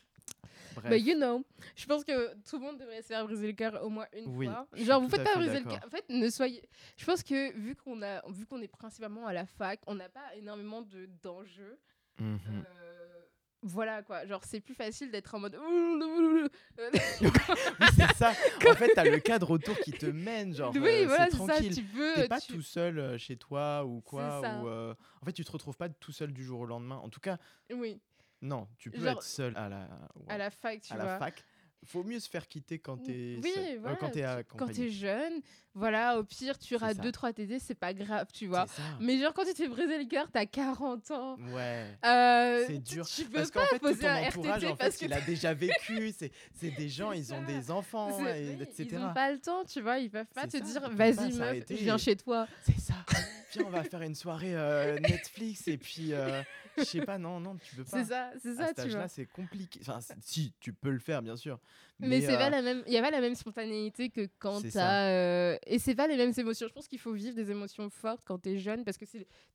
[0.75, 0.89] Bref.
[0.89, 1.43] But you know,
[1.75, 4.34] je pense que tout le monde devrait se faire briser le cœur au moins une
[4.38, 4.65] Oui, fois.
[4.73, 5.81] Genre, vous faites pas briser le cœur.
[5.86, 6.63] En fait, ne soyez.
[6.95, 10.07] Je pense que vu qu'on a, vu qu'on est principalement à la fac, on n'a
[10.07, 11.77] pas énormément de d'enjeux.
[12.19, 12.39] Mhm.
[12.47, 13.07] Euh,
[13.63, 14.25] voilà quoi.
[14.25, 15.55] Genre, c'est plus facile d'être en mode.
[16.79, 17.29] Oui,
[17.95, 18.31] c'est ça.
[18.69, 20.73] En fait, t'as le cadre autour qui te mène, genre.
[20.75, 21.47] oui, euh, voilà, c'est c'est ça.
[21.53, 21.75] tranquille.
[21.75, 22.13] Tu peux.
[22.15, 24.39] T'es pas tu- tout seul euh, chez toi ou quoi.
[24.62, 26.95] Ou, euh, En fait, tu te retrouves pas tout seul du jour au lendemain.
[26.97, 27.38] En tout cas,
[27.73, 27.99] Oui,
[28.41, 29.88] non, tu peux Genre, être seul à la,
[30.27, 31.06] à la fac, tu à vois.
[31.06, 31.43] la fac.
[31.84, 33.51] Faut mieux se faire quitter quand t'es Oui.
[33.58, 33.95] Euh, voilà.
[34.56, 35.41] Quand t'es jeune,
[35.73, 36.93] voilà, au pire, tu ça.
[36.93, 38.65] 2-3 TD, c'est pas grave, tu vois.
[38.99, 41.38] Mais genre, quand tu te fais briser le cœur, t'as 40 ans.
[41.53, 41.86] Ouais.
[42.05, 43.05] Euh, C'est dur.
[43.07, 45.21] Tu peux Parce pas qu'en fait, tout poser ton un entourage, en fait, il a
[45.21, 46.13] déjà vécu.
[46.55, 48.88] C'est des gens, ils ont des enfants, et- etc.
[48.91, 49.99] Ils n'ont pas le temps, tu vois.
[49.99, 52.47] Ils peuvent pas te ça, dire, vas-y meuf, viens chez toi.
[52.63, 52.93] C'est ça.
[53.53, 56.41] Viens, on va faire une soirée euh, Netflix et puis, euh,
[56.77, 57.97] je sais pas, non, non, tu peux pas.
[57.97, 59.07] C'est ça, c'est ça, cet tu âge-là, vois.
[59.10, 59.79] c'est compliqué.
[59.81, 61.60] Enfin, si, tu peux le faire, bien sûr.
[62.02, 64.62] Mais, c'est euh, pas la même, il y a pas la même spontanéité que quand
[64.72, 66.68] t'as euh, et c'est pas les mêmes émotions.
[66.68, 69.06] Je pense qu'il faut vivre des émotions fortes quand t'es jeune parce que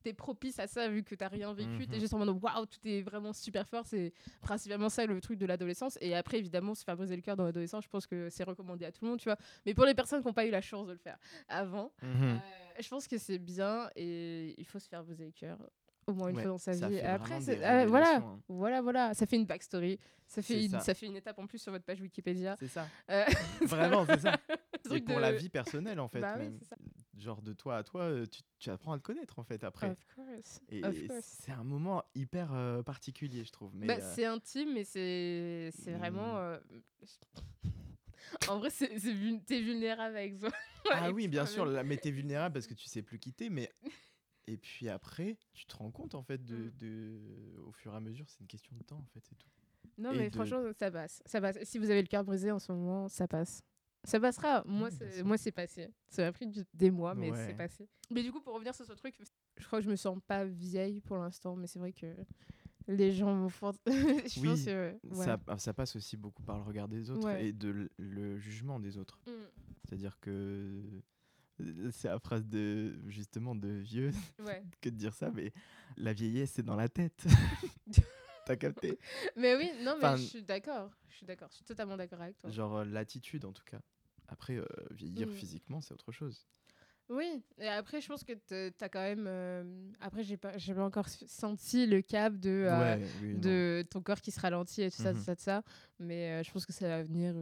[0.03, 1.69] t'es propice à ça vu que t'as rien vécu.
[1.69, 1.87] Mhm.
[1.87, 3.85] T'es juste en mode waouh, tout est vraiment super fort.
[3.85, 5.97] C'est principalement ça le truc de l'adolescence.
[6.01, 8.85] Et après évidemment se faire briser le cœur dans l'adolescence, je pense que c'est recommandé
[8.85, 9.37] à tout le monde, tu vois.
[9.65, 12.37] Mais pour les personnes qui n'ont pas eu la chance de le faire avant, mhm.
[12.37, 15.57] Euh, je pense que c'est bien et il faut se faire briser le cœur
[16.07, 16.95] au moins une Ouais, fois dans sa ça vie.
[16.97, 18.39] fait Après, euh, voilà, hein.
[18.47, 20.79] voilà, voilà, ça fait une backstory, ça fait une, ça.
[20.79, 20.93] ça.
[20.93, 22.55] fait une étape en plus sur votre page Wikipédia.
[22.59, 22.87] C'est ça.
[23.09, 23.25] Euh,
[23.61, 24.37] Vraiment, c'est ça.
[24.91, 26.21] Et pour de- la vie personnelle, en fait.
[26.21, 26.59] Bah même.
[26.67, 26.75] ça.
[27.17, 29.89] Genre de toi à toi, euh, tu, tu apprends à te connaître, en fait, après.
[29.89, 33.71] Of course, Et et c'est un moment hyper euh, particulier, je trouve.
[33.75, 36.35] Mais, Bah, euh, C'est intime, mais c'est c'est vraiment.
[36.35, 36.59] Mm.
[38.49, 40.49] en vrai, c'est c'est vul- t'es vulnérable avec toi.
[40.91, 43.71] Ah oui, bien sûr, là, mais t'es vulnérable parce que tu sais plus quitter, mais
[44.47, 46.71] et puis après, tu te rends compte en fait de, Mm.
[46.79, 49.49] de- au fur et à mesure, c'est une question de temps en fait, c'est tout.
[49.97, 51.21] Non, Et mais de- franchement, ça passe.
[51.25, 51.57] Ça passe.
[51.63, 53.63] Si vous avez le cœur brisé en ce moment, ça passe.
[54.03, 54.63] Ça passera.
[54.65, 55.89] Moi, bien c'est moi, c'est passé.
[56.07, 57.45] Ça m'a pris des mois, mais Ouais.
[57.47, 57.89] c'est passé.
[58.11, 59.15] Mais du coup, pour revenir sur ce truc,
[59.57, 62.15] je crois que je me sens pas vieille pour l'instant, mais c'est vrai que
[62.87, 63.73] les gens vont fort.
[63.87, 64.91] je Oui, pense que.
[65.03, 65.25] ouais.
[65.25, 67.47] Ça, ça passe aussi beaucoup par le regard des autres Ouais.
[67.47, 69.19] et de le jugement des autres.
[69.27, 69.31] Mm.
[69.83, 70.83] C'est-à-dire que
[71.91, 74.11] c'est la phrase de justement de vieux
[74.45, 74.63] Ouais.
[74.81, 75.51] que de dire ça, mais
[75.97, 77.25] la vieillesse c'est dans la tête.
[78.45, 78.97] T'as capté?
[79.35, 80.89] Mais oui, non, mais Enfin- je suis d'accord.
[81.09, 81.49] Je suis d'accord.
[81.51, 82.49] Je suis totalement d'accord avec toi.
[82.49, 83.79] Genre euh, l'attitude en tout cas.
[84.29, 85.31] Après, euh, vieillir Mm.
[85.31, 86.45] physiquement, c'est autre chose.
[87.09, 89.25] Oui, et après, je pense que tu as quand même.
[89.27, 89.63] euh,
[90.01, 93.39] Après, j'ai pas, pas encore senti le cap de, euh, ouais, oui, non.
[93.39, 95.63] de ton corps qui se ralentit et tout ça, tout ça, tout ça.
[95.99, 97.33] Mais je pense que ça va venir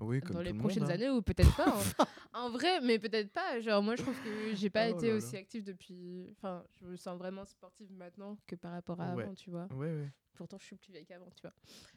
[0.00, 0.94] Oui, comme dans les le prochaines monde, hein.
[0.94, 1.68] années ou peut-être pas.
[1.68, 2.06] hein.
[2.34, 3.60] en vrai, mais peut-être pas.
[3.60, 5.18] Genre, moi, je trouve que j'ai pas Oh été là là.
[5.18, 6.28] aussi active depuis.
[6.32, 9.22] Enfin, je me sens vraiment sportive maintenant que par rapport à Ouais.
[9.24, 9.66] avant, tu vois.
[9.72, 10.12] Ouais, ouais.
[10.34, 11.54] Pourtant, je suis plus vieille qu'avant, tu vois.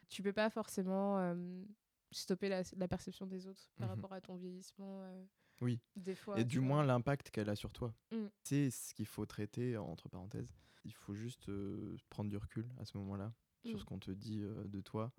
[0.08, 1.36] Tu peux pas forcément euh,
[2.12, 3.95] stopper la, la perception des autres par Mhm.
[3.95, 5.02] rapport à ton vieillissement.
[5.02, 5.24] euh,
[5.62, 5.82] Oui.
[5.97, 6.39] Des fois.
[6.39, 6.68] Et du vois.
[6.68, 7.93] moins l'impact qu'elle a sur toi.
[8.12, 8.28] Mm.
[8.43, 10.54] C'est ce qu'il faut traiter, entre parenthèses.
[10.86, 13.34] Il faut juste euh, prendre du recul à ce moment-là
[13.66, 13.80] sur Mm.
[13.80, 15.12] ce qu'on te dit de toi.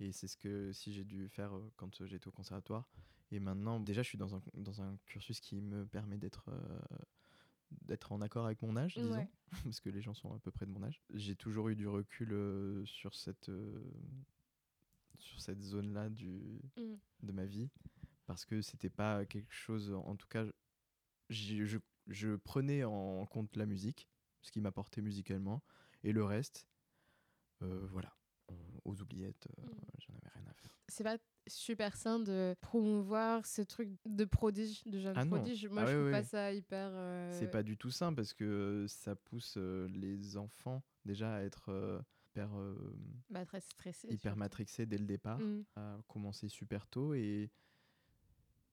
[0.00, 2.88] Et c'est ce que si j'ai dû faire euh, quand euh, j'étais au conservatoire.
[3.30, 6.78] Et maintenant, déjà, je suis dans un, dans un cursus qui me permet d'être euh,
[7.82, 9.28] d'être en accord avec mon âge, disons, Ouais.
[9.64, 11.00] parce que les gens sont à peu près de mon âge.
[11.14, 13.82] J'ai toujours eu du recul euh, sur cette, euh,
[15.18, 16.94] sur cette zone-là du, Mm.
[17.22, 17.68] de ma vie
[18.26, 20.44] parce que c'était pas quelque chose en tout cas
[21.30, 21.78] j'ai- je,
[22.08, 24.08] je prenais en compte la musique
[24.42, 25.62] ce qui m'apportait musicalement
[26.04, 26.66] et le reste
[27.60, 28.15] voilà
[28.84, 29.70] aux oubliettes euh, Mm.
[29.98, 31.16] j'en avais rien à faire c'est pas
[31.48, 35.66] super sain de promouvoir ce truc de prodige, de jeune Ah prodige.
[35.68, 36.90] Moi, Ah je ouais, trouve pas ça hyper.
[36.92, 41.40] euh, c'est pas du tout sain parce que ça pousse euh, les enfants déjà à
[41.42, 42.96] être euh, hyper, euh,
[43.30, 44.06] bah, très stressé.
[44.08, 44.38] hyper surtout.
[44.38, 45.62] matrixés dès le départ Mm.
[45.76, 47.50] à commencer super tôt et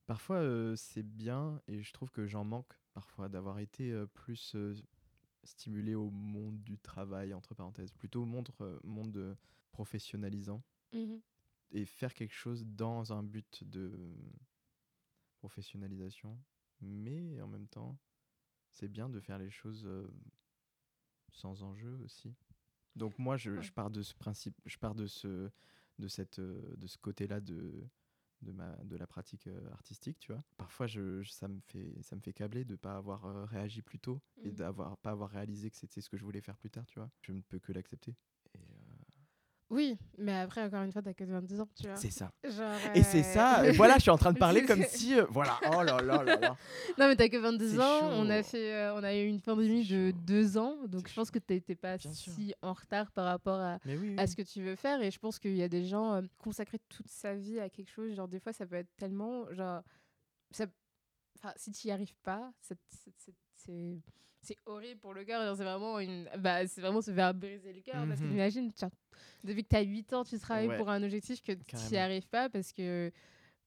[0.06, 4.54] parfois euh, c'est bien et je trouve que j'en manque parfois d'avoir été euh, plus
[4.56, 4.76] euh,
[5.44, 9.36] stimulé au monde du travail entre parenthèses plutôt au monde, euh, monde euh,
[9.74, 10.64] professionnalisant
[10.94, 11.22] Mhm.
[11.72, 13.92] et faire quelque chose dans un but de
[15.36, 16.40] professionnalisation
[16.82, 17.98] mais en même temps
[18.72, 20.08] c'est bien de faire les choses euh,
[21.32, 22.36] sans enjeu aussi
[22.96, 23.62] donc moi je, Ouais.
[23.62, 25.50] je pars de ce principe je pars de ce
[26.00, 27.88] de cette euh, de ce côté là de
[28.42, 32.02] de ma de la pratique euh, artistique tu vois parfois je, je- ça me fait
[32.04, 34.56] ça me fait câbler de pas avoir euh, réagi plus tôt et Mhm.
[34.56, 37.12] d'avoir pas avoir réalisé que c'était ce que je voulais faire plus tard tu vois
[37.22, 38.33] je ne peux que l'accepter et euh,
[39.74, 41.96] Oui, mais après, encore une fois, t'as que 22 ans, tu vois.
[41.96, 44.64] c'est ça Genre, et c'est euh, ça et voilà je suis en train de parler
[44.66, 46.56] comme si euh, voilà oh là là là là
[47.00, 48.00] Non, mais t'as que 22 C'est ans.
[48.02, 48.06] chaud.
[48.12, 50.18] On a, fait, euh, on a eu une pandémie de chaud.
[50.26, 50.78] deux ans.
[50.88, 52.34] Donc, je pense que t'étais pas Bien sûr.
[52.34, 55.02] si en retard par rapport à, oui, ce que tu veux faire.
[55.02, 57.90] Et je pense qu'il y a des gens euh, consacrer toute sa vie à quelque
[57.90, 58.14] chose.
[58.14, 59.52] Genre, des fois, ça peut être tellement.
[59.54, 59.82] Genre,
[60.52, 60.66] ça...
[61.40, 62.78] enfin, si tu n'y arrives pas, c'est-
[64.44, 65.56] c'est- horrible pour le cœur.
[65.58, 66.30] C'est vraiment, une...
[66.40, 68.06] bah, c'est vraiment se faire briser le cœur.
[68.08, 68.32] Parce que Mhm.
[68.32, 68.92] t'imagines, genre,
[69.44, 70.78] depuis que tu as 8 ans, tu travailles Ouais.
[70.78, 73.12] pour un objectif que tu n'y arrives pas parce que.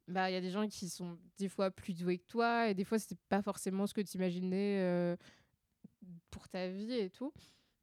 [0.08, 2.74] Bah, il y a des gens qui sont des fois plus doués que toi et
[2.74, 5.16] des fois c'était pas forcément ce que tu imaginais euh,
[6.30, 7.32] pour ta vie et tout.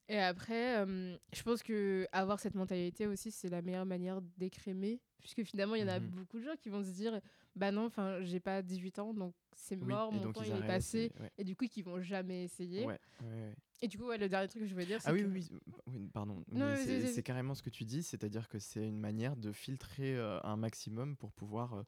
[0.09, 5.01] Et après, euh, je pense que avoir cette mentalité aussi, c'est la meilleure manière d'écrémer.
[5.19, 6.07] Puisque finalement, il y en a Mhm.
[6.11, 7.19] beaucoup de gens qui vont se dire
[7.55, 10.43] Bah non, enfin, j'ai pas 18 ans, donc c'est Oui, mort, et mon donc temps
[10.43, 11.11] il est passé.
[11.15, 11.31] et- ouais.
[11.37, 12.85] Et du coup, qui vont jamais essayer.
[12.85, 13.55] Ouais, ouais, ouais.
[13.81, 15.47] Et du coup, le dernier truc que je voulais dire, c'est Ah oui, que- oui,
[15.51, 16.43] oui, oui, pardon.
[16.85, 20.55] C'est carrément ce que tu dis, c'est-à-dire que c'est une manière de filtrer euh, un
[20.55, 21.83] maximum pour pouvoir euh,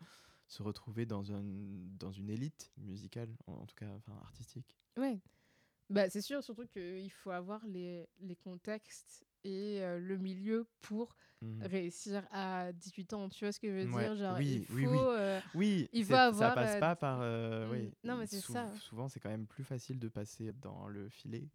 [0.47, 3.89] se retrouver dans, un, dans une élite musicale, en, en tout cas
[4.21, 4.77] artistique.
[4.97, 5.19] Ouais.
[5.89, 11.15] Bah, c'est sûr, surtout qu'il faut avoir les, les contextes et euh, le milieu pour
[11.41, 11.61] Mhm.
[11.67, 13.29] réussir à 18 ans.
[13.29, 14.15] Tu vois ce que je veux Ouais, dire?
[14.15, 14.73] Genre, oui, il faut.
[14.75, 14.97] oui, oui.
[14.99, 17.19] euh, Oui, Il faut avoir, ça passe euh, pas par.
[17.71, 17.91] oui.
[18.03, 18.67] non, mais c'est ça.
[18.79, 21.47] Souvent, c'est quand même plus facile de passer dans le filet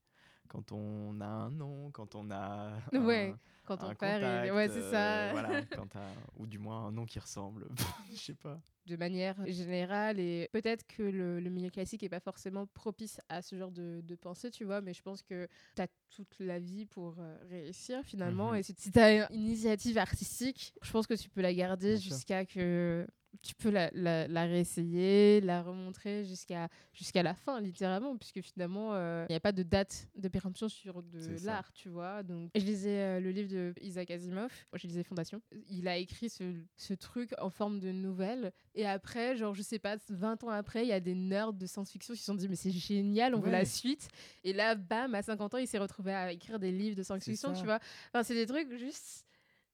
[0.49, 2.73] quand on a un nom, quand on a.
[2.93, 3.39] Ouais, un-
[3.77, 4.49] quand ton un père est.
[4.49, 5.33] contact, Ouais, c'est euh, ça.
[5.33, 7.67] voilà, quand t'as- ou du moins un nom qui ressemble.
[8.13, 8.61] Je sais pas.
[8.87, 10.19] de manière générale.
[10.19, 14.01] Et peut-être que le, le milieu classique n'est pas forcément propice à ce genre de,
[14.03, 15.47] de pensée, tu vois, mais je pense que
[15.77, 18.51] tu as toute la vie pour euh, réussir finalement.
[18.51, 18.57] Mhm.
[18.57, 22.45] Et si, tu as une initiative artistique, je pense que tu peux la garder jusqu'à
[22.45, 23.07] que
[23.43, 28.95] tu peux la, la, la réessayer, la remontrer jusqu'à jusqu'à la fin, littéralement, puisque finalement,
[28.95, 32.25] euh, il n'y a pas de date de péremption sur de l'art, tu vois.
[32.25, 35.41] Donc, je lisais euh, le livre de Isaac Asimov, Moi, je lisais Fondation.
[35.69, 38.53] Il a écrit ce, ce truc en forme de nouvelle.
[38.75, 41.67] Et après, genre, je sais pas, 20 ans après, il y a des nerds de
[41.67, 44.09] science-fiction qui se sont dit, mais c'est génial, on veut la suite.
[44.45, 47.53] Et là, bam, à 50 ans, il s'est retrouvé à écrire des livres de science-fiction,
[47.55, 47.79] tu vois.
[48.13, 49.25] Enfin, c'est des trucs juste.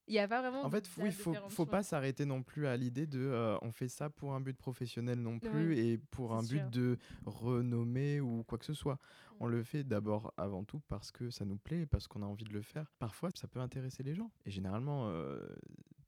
[0.08, 0.64] Il n'y a pas vraiment.
[0.64, 3.88] En fait, oui, faut, faut pas s'arrêter non plus à l'idée de euh, on fait
[3.88, 8.44] ça pour un but professionnel non plus Oui, et pour un but de renommer ou
[8.44, 8.98] quoi que ce soit.
[9.40, 12.44] On le fait d'abord avant tout parce que ça nous plaît, parce qu'on a envie
[12.44, 12.90] de le faire.
[12.98, 14.30] Parfois, ça peut intéresser les gens.
[14.46, 15.40] Et généralement, euh,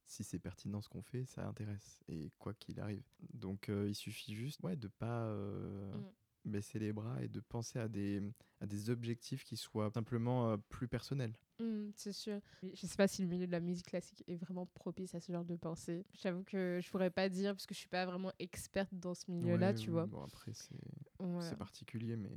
[0.07, 2.01] si c'est pertinent ce qu'on fait, ça intéresse.
[2.09, 3.03] Et quoi qu'il arrive.
[3.35, 5.29] Donc, euh, il suffit juste ouais, de pas.
[5.29, 6.05] Mm.
[6.49, 8.23] Baisser les bras et de penser à des,
[8.61, 11.35] à des objectifs qui soient simplement euh, plus personnels.
[11.61, 12.41] Mmh, c'est sûr.
[12.63, 15.33] Je sais pas si le milieu de la musique classique est vraiment propice à ce
[15.33, 16.07] genre de pensée.
[16.15, 19.25] J'avoue que je pourrais pas dire parce que je suis pas vraiment experte dans ce
[19.29, 20.07] milieu-là, Ouais, tu vois.
[20.07, 20.77] Bon, après, c'est
[21.19, 21.57] Ouais.
[21.57, 22.31] particulier, mais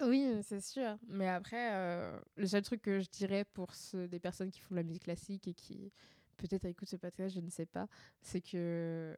[0.00, 0.96] Oui, c'est sûr.
[1.08, 4.70] Mais après, euh, le seul truc que je dirais pour ceux, des personnes qui font
[4.74, 5.92] de la musique classique et qui
[6.36, 7.88] peut-être écoutent ce podcast, je ne sais pas,
[8.22, 9.16] c'est que,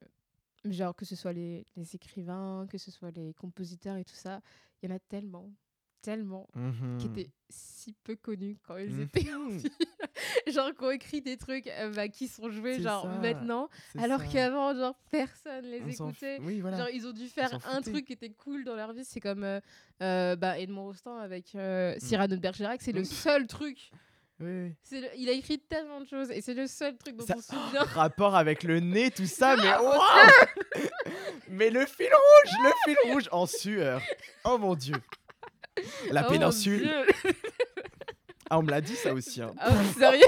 [0.65, 4.41] genre, que ce soit les, les écrivains, que ce soit les compositeurs et tout ça,
[4.83, 5.51] il y en a tellement,
[6.03, 6.49] tellement,
[6.99, 7.11] qui Mhm.
[7.11, 9.01] étaient si peu connus quand ils Mhm.
[9.03, 9.63] étaient en vie.
[10.47, 14.21] genre, qui ont écrit des trucs euh, bah, qui sont joués, genre, ça, maintenant, alors
[14.33, 16.39] qu'avant, genre, personne les On s'en f- écoutait.
[16.41, 16.79] Oui, voilà.
[16.79, 19.05] Genre, ils ont dû faire un truc qui était cool dans leur vie.
[19.05, 19.61] C'est comme euh,
[20.03, 22.81] euh, bah, Edmond Rostand avec euh, Cyrano de Bergerac.
[22.83, 23.91] C'est le seul truc.
[24.41, 27.34] Oui, le- Il a écrit tellement de choses et c'est le seul truc dont Ça-
[27.36, 27.82] on se souvient.
[27.95, 30.01] Rapport avec le nez, tout ça, mais Ah, waouh
[31.49, 34.01] Mais le fil rouge, le fil rouge en sueur.
[34.45, 34.97] Oh mon dieu.
[36.11, 36.82] La Oh mon péninsule.
[36.82, 37.32] Dieu.
[38.49, 39.41] Ah, on me l'a dit ça aussi.
[39.43, 39.53] Hein.
[39.59, 40.24] Ah, sérieux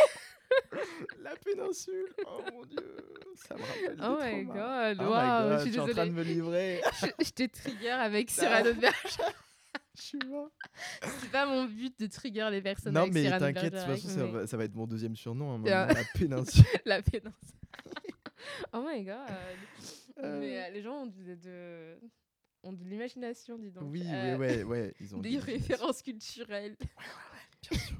[1.23, 2.13] La péninsule.
[2.27, 2.97] Oh mon dieu.
[3.35, 4.99] Ça me rappelle Oh my god.
[5.01, 6.11] Oh my God, je suis en train de désolée.
[6.11, 6.83] me livrer.
[7.25, 9.35] Je, t'ai trigger avec Cyrano de Bergerac.
[9.97, 10.51] Je suis mort.
[11.21, 14.27] C'est pas mon but de trigger les personnes Non, avec mais t'inquiète, de toute ça
[14.27, 15.53] va, ça va être mon deuxième surnom.
[15.55, 16.65] hein, la péninsule.
[16.87, 17.33] La péninsule.
[18.73, 19.19] oh my god.
[20.19, 20.41] Euh.
[20.41, 21.99] Mais euh, les gens ont de, de-
[22.63, 23.85] ont de l'imagination, dis donc.
[23.91, 24.95] Oui, Euh, oui, ouais, ouais.
[25.01, 26.77] Ils ont Des références culturelles.
[27.71, 27.97] Bien sûr.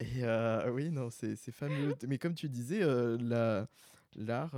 [0.00, 1.94] Et euh, oui, non, c'est fameux.
[2.06, 3.66] Mais comme tu disais, euh, la-
[4.16, 4.54] l'art,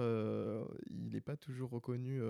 [0.90, 2.20] il n'est pas toujours reconnu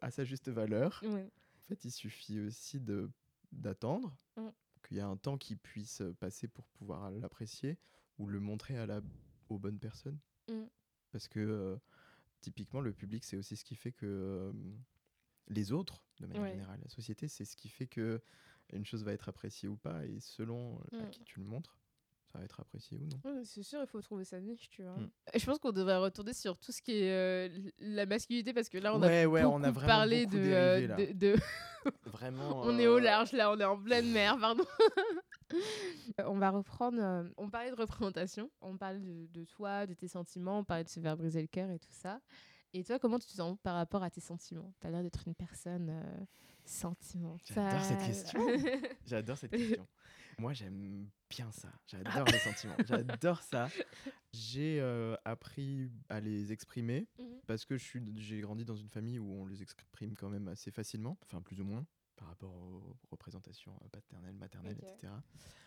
[0.00, 1.00] à sa juste valeur.
[1.04, 1.28] Ouais.
[1.66, 3.10] En fait, il suffit aussi de
[3.52, 4.48] d'attendre Mm.
[4.86, 7.78] qu'il y a un temps qui puisse passer pour pouvoir l'apprécier
[8.18, 9.00] ou le montrer à la,
[9.48, 10.18] aux bonnes personnes.
[10.48, 10.64] Mm.
[11.10, 11.76] Parce que euh,
[12.40, 14.52] typiquement, le public, c'est aussi ce qui fait que euh,
[15.48, 16.50] les autres, de manière Ouais.
[16.50, 18.20] générale, la société, c'est ce qui fait que
[18.72, 21.10] une chose va être appréciée ou pas, et selon euh, à Mm.
[21.10, 21.78] qui tu le montres,
[22.36, 23.18] ça va être apprécié ou non.
[23.32, 24.96] Ouais, c'est sûr, il faut trouver sa niche, tu vois.
[24.96, 25.10] Mm.
[25.32, 28.68] Et je pense qu'on devrait retourner sur tout ce qui est euh, la masculinité parce
[28.68, 30.86] que là, on ouais, a ouais, beaucoup on a vraiment parlé beaucoup de, dérivé, euh,
[30.88, 30.96] là.
[30.96, 31.36] de, de-
[32.04, 32.60] Vraiment.
[32.64, 34.64] On est au euh, large, là, on est en pleine mer, pardon.
[36.26, 36.98] On va reprendre.
[37.00, 40.84] euh, on parlait de représentation, on parlait de, de toi, de tes sentiments, on parlait
[40.84, 42.20] de se faire briser le cœur et tout ça.
[42.74, 44.72] Et toi, comment tu te sens par rapport à tes sentiments?
[44.80, 46.24] Tu as l'air d'être une personne euh,
[46.64, 47.40] sentimentale.
[47.54, 48.40] J'adore cette question.
[49.06, 49.86] J'adore cette question.
[50.38, 51.72] Moi, j'aime bien ça.
[51.86, 52.76] J'adore les sentiments.
[52.86, 53.68] J'adore ça.
[54.34, 57.40] J'ai euh, appris à les exprimer Mhm.
[57.46, 61.18] parce que j'ai grandi dans une famille où on les exprime quand même assez facilement,
[61.22, 64.88] enfin plus ou moins, par rapport aux représentations euh, paternelles, maternelles, Ok.
[64.88, 65.12] etc.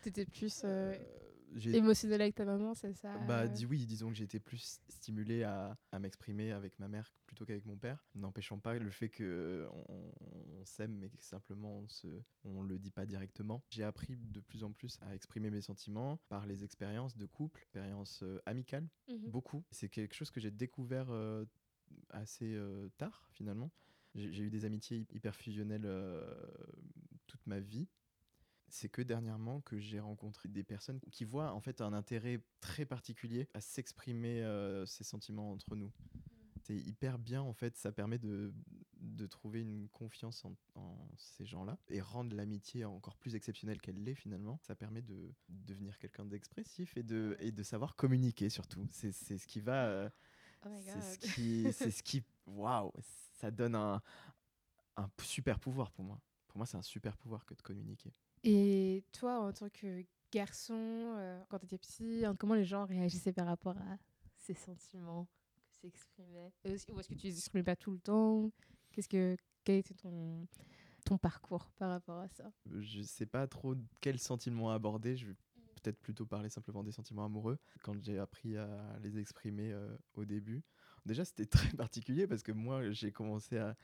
[0.02, 3.48] T'étais plus euh, Euh, émotionnelle avec ta maman, c'est ça bah, euh?
[3.48, 7.66] dis oui, disons que été plus stimulé à, à m'exprimer avec ma mère plutôt qu'avec
[7.66, 10.12] mon père, n'empêchant pas le fait que on,
[10.60, 12.08] on s'aime mais que simplement on se,
[12.44, 13.64] on le dit pas directement.
[13.70, 17.62] J'ai appris de plus en plus à exprimer mes sentiments par les expériences de couple,
[17.62, 19.30] expériences euh, amicales, Mhm.
[19.32, 19.64] beaucoup.
[19.72, 21.46] C'est quelque chose que j'ai découvert euh,
[22.12, 23.72] assez euh, tard finalement.
[24.16, 26.26] J'ai eu des amitiés hy- hyper fusionnelles euh,
[27.28, 27.88] toute ma vie.
[28.72, 32.86] C'est que dernièrement que j'ai rencontré des personnes qui voient en fait un intérêt très
[32.86, 35.92] particulier à s'exprimer euh, ces sentiments entre nous.
[36.62, 38.54] C'est hyper bien en fait, ça permet de,
[39.00, 44.04] de trouver une confiance en, en ces gens-là et rendre l'amitié encore plus exceptionnelle qu'elle
[44.04, 44.60] l'est finalement.
[44.62, 48.86] Ça permet de devenir quelqu'un d'expressif et de, et de savoir communiquer surtout.
[48.92, 49.88] C'est ce qui va...
[49.88, 50.10] euh,
[50.66, 52.24] Oh my c'est ce ce qui,
[52.56, 52.92] waouh,
[53.40, 54.02] ça donne un,
[55.22, 56.20] super pouvoir pour moi.
[56.48, 58.12] Pour moi, c'est un super pouvoir que de communiquer.
[58.44, 62.86] Et toi, en tant que garçon, euh, quand tu étais petit, hein, comment les gens
[62.86, 63.98] réagissaient par rapport à
[64.38, 65.28] ces sentiments
[65.82, 68.52] que aussi- Ou est-ce que tu les exprimais pas tout le temps?
[68.92, 70.48] Qu'est-ce que quel était ton
[71.06, 72.52] ton parcours par rapport à ça?
[72.66, 75.16] Je sais pas trop quel sentiment aborder.
[75.16, 75.36] Je vais
[75.82, 77.58] peut-être plutôt parler simplement des sentiments amoureux.
[77.84, 80.64] Quand j'ai appris à les exprimer euh, au début,
[81.06, 83.76] déjà c'était très particulier parce que moi j'ai commencé à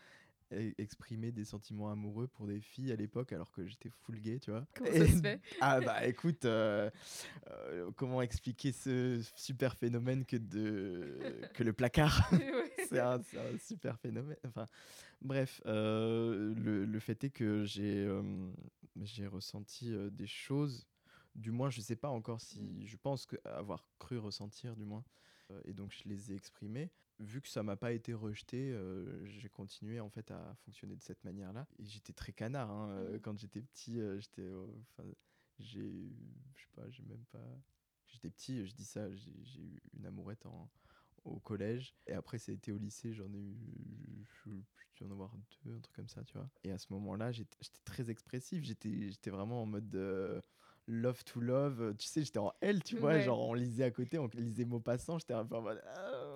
[0.51, 4.39] e- exprimer des sentiments amoureux pour des filles à l'époque alors que j'étais full gay,
[4.39, 4.65] tu vois.
[4.75, 5.41] Comment ça se fait?
[5.59, 6.89] Ah bah écoute, euh,
[7.49, 11.17] euh, comment expliquer ce super phénomène que, de,
[11.53, 12.71] que le placard Ouais.
[12.89, 13.19] c'est un,
[13.57, 14.37] super phénomène.
[14.45, 14.67] Enfin,
[15.21, 18.07] bref, euh, le, le fait est que j'ai
[19.01, 20.87] j'ai ressenti des choses.
[21.35, 22.61] Du moins, je sais pas encore si.
[22.61, 22.85] Mm.
[22.85, 25.03] Je pense que, avoir cru ressentir, du moins.
[25.65, 26.91] Et donc, je les ai exprimés.
[27.19, 31.01] Vu que ça m'a pas été rejeté, euh, j'ai continué en fait à fonctionner de
[31.01, 31.65] cette manière-là.
[31.79, 32.69] Et j'étais très canard.
[32.69, 33.19] hein, euh, Mm.
[33.21, 34.49] Quand j'étais petit, euh, j'étais.
[35.59, 36.09] j'ai.
[36.55, 37.57] Je sais pas, j'ai même pas.
[38.07, 40.69] J'étais petit, je dis ça, j'ai eu une amourette en,
[41.23, 41.95] au collège.
[42.07, 44.51] Et après, ça a été au lycée, j'en ai eu, je
[44.95, 46.49] dû en avoir deux, un truc comme ça, tu vois.
[46.63, 48.63] Et à ce moment-là, j'étais très expressif.
[48.63, 50.43] J'étais j'étais vraiment en mode
[50.87, 51.95] love to love.
[51.97, 53.13] Tu sais, j'étais en L, tu vois.
[53.13, 53.21] Ouais.
[53.21, 55.17] Genre, on lisait à côté, on lisait Maupassant.
[55.17, 55.81] J'étais un peu en mode.
[55.97, 56.34] Oh,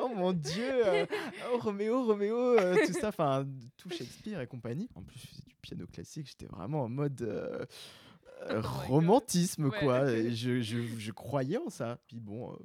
[0.00, 1.06] oh mon dieu, euh,
[1.52, 4.88] oh Roméo, Roméo, euh, tout ça, enfin tout Shakespeare et compagnie.
[4.94, 7.64] En plus, je faisais du piano classique, j'étais vraiment en mode euh,
[8.50, 9.78] Oh romantisme, Ouais.
[9.78, 10.06] quoi.
[10.30, 12.00] Je, je, je croyais en ça.
[12.08, 12.56] Puis bon, euh,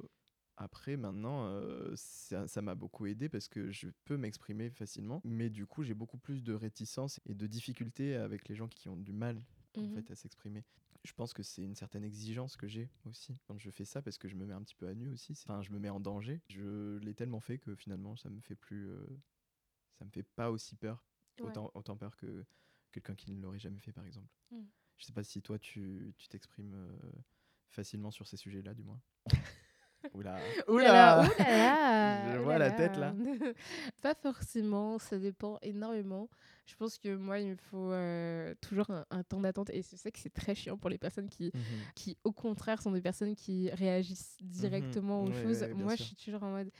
[0.56, 5.20] après, maintenant, euh, ça m'a beaucoup aidé parce que je peux m'exprimer facilement.
[5.24, 8.88] Mais du coup, j'ai beaucoup plus de réticence et de difficultés avec les gens qui
[8.88, 9.38] ont du mal
[9.76, 9.94] en Mhm.
[9.94, 10.64] fait à s'exprimer.
[11.08, 14.18] Je pense que c'est une certaine exigence que j'ai aussi quand je fais ça parce
[14.18, 15.32] que je me mets un petit peu à nu aussi.
[15.32, 16.42] Enfin, je me mets en danger.
[16.50, 19.06] Je l'ai tellement fait que finalement, ça me fait plus, euh,
[19.98, 21.06] ça me fait pas aussi peur,
[21.40, 21.46] Ouais.
[21.46, 22.44] autant, autant peur que
[22.92, 24.28] quelqu'un qui ne l'aurait jamais fait par exemple.
[24.50, 24.64] Mm.
[24.98, 27.12] Je sais pas si toi tu tu t'exprimes euh,
[27.70, 29.00] facilement sur ces sujets-là, du moins.
[30.14, 30.38] Oula,
[30.68, 31.28] oula.
[31.38, 33.12] là, Je vois la tête, là.
[34.02, 36.28] Pas forcément, ça dépend énormément.
[36.66, 39.70] Je pense que moi, il me faut euh, toujours un, un temps d'attente.
[39.70, 41.62] Et je sais que c'est très chiant pour les personnes qui, Mhm.
[41.94, 45.62] qui, au contraire, sont des personnes qui réagissent directement aux choses.
[45.74, 46.04] moi, sûr.
[46.04, 46.70] je suis toujours en mode,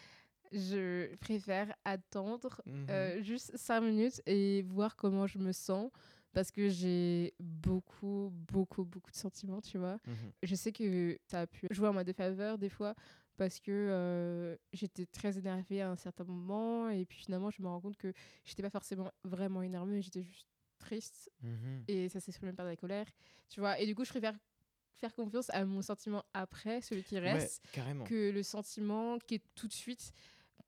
[0.53, 2.87] je préfère attendre Mhm.
[2.91, 5.91] euh, juste cinq minutes et voir comment je me sens.
[6.33, 9.99] Parce que j'ai beaucoup, beaucoup, beaucoup de sentiments, tu vois.
[10.07, 10.33] Mhm.
[10.43, 12.95] Je sais que ça a pu jouer en ma défaveur des fois
[13.37, 17.69] parce que euh, j'étais très énervée à un certain moment et puis finalement je me
[17.69, 18.13] rends compte que
[18.45, 20.49] j'étais pas forcément vraiment énervée, j'étais juste
[20.79, 21.85] triste Mhm.
[21.89, 23.07] et ça s'exprime par de la colère,
[23.49, 23.79] tu vois.
[23.81, 24.35] Et du coup, je préfère
[24.97, 27.63] faire confiance à mon sentiment après, celui qui reste,
[28.05, 30.13] que le sentiment qui est tout de suite.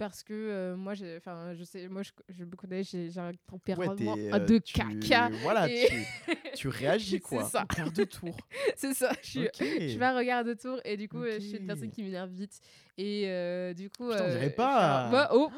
[0.01, 3.29] Parce que euh, moi, j'ai- enfin, je sais, moi, je, je me connais, j'ai un
[3.29, 5.29] Ouais, tempérament t'es, à euh, de tu- caca.
[5.43, 5.95] Voilà, et- tu,
[6.55, 7.45] tu réagis C'est quoi.
[7.45, 7.65] ça.
[7.65, 8.35] au quart de tour.
[8.77, 9.13] C'est ça.
[9.23, 11.91] Je je suis pas regard de tour et du coup, euh, je suis une personne
[11.91, 12.59] qui m'énerve vite.
[12.97, 14.11] Et euh, du coup.
[14.11, 15.09] Euh, je suis pas.
[15.09, 15.51] un- Ouais, oh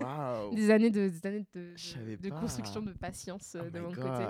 [0.00, 0.50] Oh.
[0.54, 3.84] Des années de, des années de, de, de construction de patience euh, Oh de my
[3.86, 4.24] mon côté.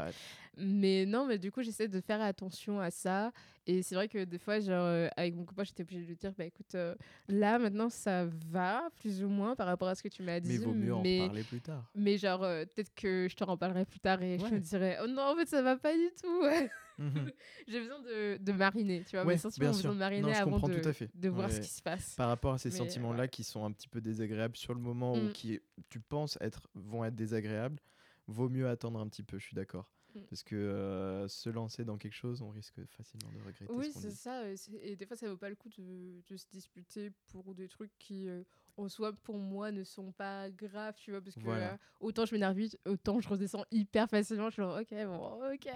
[0.56, 3.32] Mais non, mais du coup, j'essaie de faire attention à ça.
[3.66, 6.16] Et c'est vrai que des fois, genre, euh, avec mon copain, j'étais obligée de lui
[6.16, 6.94] dire bah écoute, euh,
[7.28, 10.58] là, maintenant, ça va, plus ou moins, par rapport à ce que tu m'as dit.
[10.58, 11.84] Mais vaut mieux en mais, parler plus tard.
[11.94, 14.96] mais genre, euh, peut-être que je te en parlerai plus tard et je me dirai
[15.02, 16.42] oh non, en fait, ça va pas du tout.
[16.98, 17.30] Mhm.
[17.68, 19.24] J'ai besoin de, de mariner, tu vois.
[19.24, 21.10] Ouais, mes sentiments ont besoin de mariner Non, avant de, tout à fait.
[21.14, 22.14] de voir Ouais, ce qui se passe.
[22.14, 23.28] Par rapport à ces Mais, sentiments-là ouais.
[23.28, 25.32] qui sont un petit peu désagréables sur le moment ou Mm.
[25.32, 27.78] qui, tu penses être, vont être désagréables,
[28.26, 29.90] vaut mieux attendre un petit peu, je suis d'accord.
[30.14, 30.20] Mm.
[30.28, 33.94] Parce que euh, se lancer dans quelque chose, on risque facilement de regretter Oui, ce
[33.94, 34.14] qu'on c'est dit.
[34.14, 34.42] ça.
[34.82, 37.92] Et des fois, ça vaut pas le coup de, de se disputer pour des trucs
[37.98, 38.42] qui, euh,
[38.76, 41.20] en soi, pour moi, ne sont pas graves, tu vois.
[41.20, 41.74] Parce que Voilà.
[41.74, 44.46] euh, autant je m'énerve vite, autant je redescends hyper facilement.
[44.50, 45.68] Je suis genre, ok, bon, ok.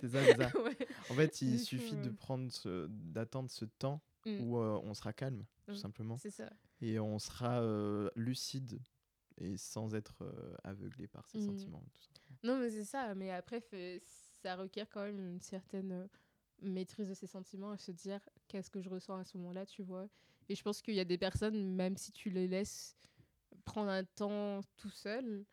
[0.00, 0.50] C'est ça, c'est ça.
[0.64, 0.76] Ouais.
[1.10, 2.50] En fait, il Du coup, suffit de euh, prendre
[2.88, 4.40] d'attendre ce temps Mm.
[4.42, 5.76] où euh, on sera calme, tout Mm.
[5.76, 6.16] simplement.
[6.16, 6.50] C'est ça.
[6.80, 8.80] Et on sera euh, lucide
[9.40, 10.24] et sans être
[10.64, 11.46] aveuglé par ses Mm.
[11.46, 11.82] sentiments.
[12.12, 12.20] tout.
[12.42, 13.14] Non, mais c'est ça.
[13.14, 14.02] Mais après, fait-
[14.42, 16.08] ça requiert quand même une certaine
[16.62, 19.82] maîtrise de ses sentiments et se dire qu'est-ce que je ressens à ce moment-là, tu
[19.82, 20.08] vois.
[20.48, 22.96] Et je pense qu'il y a des personnes, même si tu les laisses
[23.64, 25.44] prendre un temps tout seul,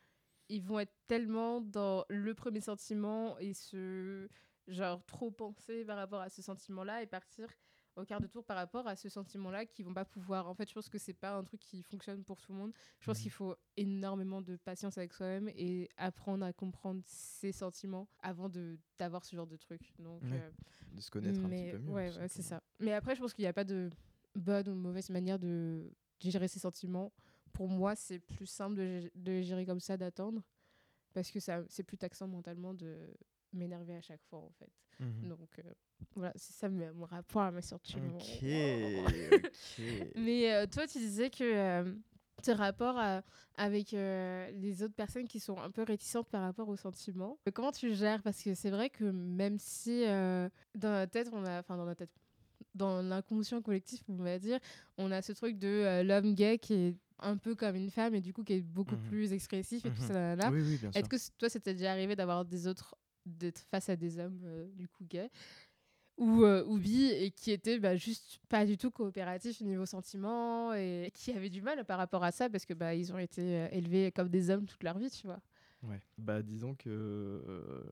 [0.48, 4.28] ils vont être tellement dans le premier sentiment et se
[4.68, 7.48] genre trop penser par rapport à ce sentiment-là et partir
[7.96, 10.46] au quart de tour par rapport à ce sentiment-là qui vont pas pouvoir.
[10.48, 12.72] En fait, je pense que c'est pas un truc qui fonctionne pour tout le monde.
[13.00, 13.22] Je pense Mhm.
[13.22, 18.78] qu'il faut énormément de patience avec soi-même et apprendre à comprendre ses sentiments avant de
[18.98, 19.80] d'avoir ce genre de truc.
[19.98, 20.50] Donc, Ouais, euh,
[20.92, 21.92] De se connaître un mais petit peu mieux.
[21.92, 22.62] ouais, c'est ça.
[22.78, 23.90] Mais après, je pense qu'il n'y a pas de
[24.34, 25.90] bonne ou mauvaise manière de
[26.20, 27.12] gérer ses sentiments.
[27.52, 30.42] Pour moi, c'est plus simple de les gérer comme ça, d'attendre,
[31.14, 33.14] parce que ça, c'est plus taxant mentalement de
[33.56, 34.70] m'énerver à chaque fois, en fait.
[35.00, 35.28] Mhm.
[35.28, 35.62] Donc, euh,
[36.14, 38.16] voilà, c'est ça mon rapport à mes sentiments.
[38.18, 38.42] Ok.
[40.14, 41.94] Mais euh, toi, tu disais que euh,
[42.42, 43.22] tes rapports à-
[43.56, 47.72] avec euh, les autres personnes qui sont un peu réticentes par rapport aux sentiments, comment
[47.72, 48.22] tu gères?
[48.22, 51.94] Parce que c'est vrai que même si dans la tête, on a, enfin dans la
[51.94, 52.10] tête,
[52.74, 54.58] dans l'inconscient collectif, on va dire,
[54.98, 58.20] on a ce truc de l'homme gay qui est un peu comme une femme et
[58.20, 59.08] du coup qui est beaucoup Mhm.
[59.08, 60.08] plus expressif et tout Mhm.
[60.08, 60.12] ça.
[60.14, 60.50] là, là.
[60.50, 60.78] Oui.
[60.94, 62.94] Est-ce que toi, c'était déjà arrivé d'avoir des autres,
[63.26, 65.30] d'être face à des hommes euh, du coup gays
[66.16, 69.84] ou, euh, ou bi et qui étaient bah, juste pas du tout coopératifs au niveau
[69.86, 73.18] sentiments et qui avaient du mal par rapport à ça parce que bah, ils ont
[73.18, 75.40] été euh, élevés comme des hommes toute leur vie, tu vois.
[75.82, 76.00] Ouais.
[76.18, 77.84] Bah, disons que euh,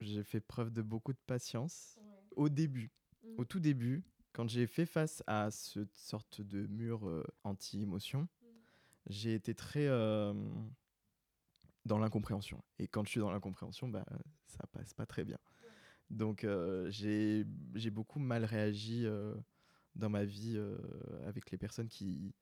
[0.00, 1.98] j'ai fait preuve de beaucoup de patience
[2.34, 2.90] au début.
[3.22, 3.28] Mm.
[3.38, 4.02] Au tout début,
[4.32, 8.28] quand j'ai fait face à cette sorte de mur euh, anti-émotion,
[9.08, 10.34] j'ai été très euh,
[11.86, 12.62] dans l'incompréhension.
[12.78, 14.04] Et quand je suis dans l'incompréhension, bah,
[14.46, 15.38] ça passe pas très bien.
[16.10, 19.34] Donc euh, j'ai beaucoup mal réagi euh,
[19.94, 20.76] dans ma vie euh,
[21.26, 22.34] avec les personnes qui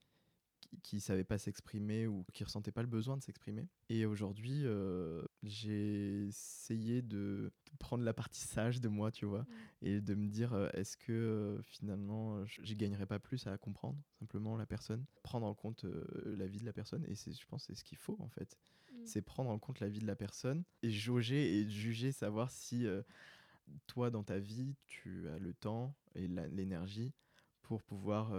[0.82, 3.68] qui ne savaient pas s'exprimer ou qui ressentaient pas le besoin de s'exprimer.
[3.88, 9.86] Et aujourd'hui, euh, j'ai essayé de, prendre la partie sage de moi, tu vois, Mm.
[9.86, 13.58] et de me dire euh, est-ce que euh, finalement je- j'y gagnerais pas plus à
[13.58, 16.04] comprendre simplement la personne, prendre en compte euh,
[16.38, 17.04] la vie de la personne.
[17.08, 18.56] Et c'est, je pense, que c'est ce qu'il faut en fait.
[18.92, 18.96] Mm.
[19.06, 22.86] C'est prendre en compte la vie de la personne et jauger et juger, savoir si
[23.86, 27.12] toi dans ta vie tu as le temps et l'énergie
[27.62, 28.32] pour pouvoir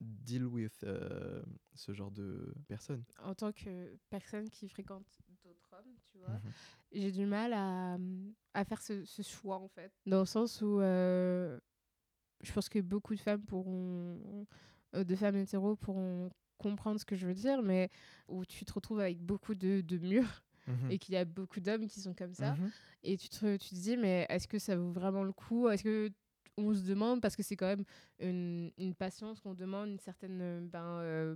[0.00, 1.42] deal with euh,
[1.74, 3.04] ce genre de personnes.
[3.22, 5.06] En tant que personne qui fréquente
[5.44, 6.52] d'autres hommes, tu vois, Mhm.
[6.92, 7.96] j'ai du mal à,
[8.54, 9.92] à faire ce, ce choix, en fait.
[10.06, 11.58] Dans le sens où euh,
[12.42, 14.46] je pense que beaucoup de femmes pourront,
[14.94, 17.90] euh, de femmes hétéros pourront comprendre ce que je veux dire, mais
[18.28, 20.90] où tu te retrouves avec beaucoup de, de murs Mhm.
[20.90, 22.54] et qu'il y a beaucoup d'hommes qui sont comme ça.
[22.54, 22.70] Mhm.
[23.04, 25.68] Et tu te, tu te dis, mais est-ce que ça vaut vraiment le coup?
[25.68, 26.10] Est-ce que
[26.56, 27.84] on se demande, parce que c'est quand même
[28.18, 31.34] une, une patience qu'on demande, une certaine euh, ben, euh,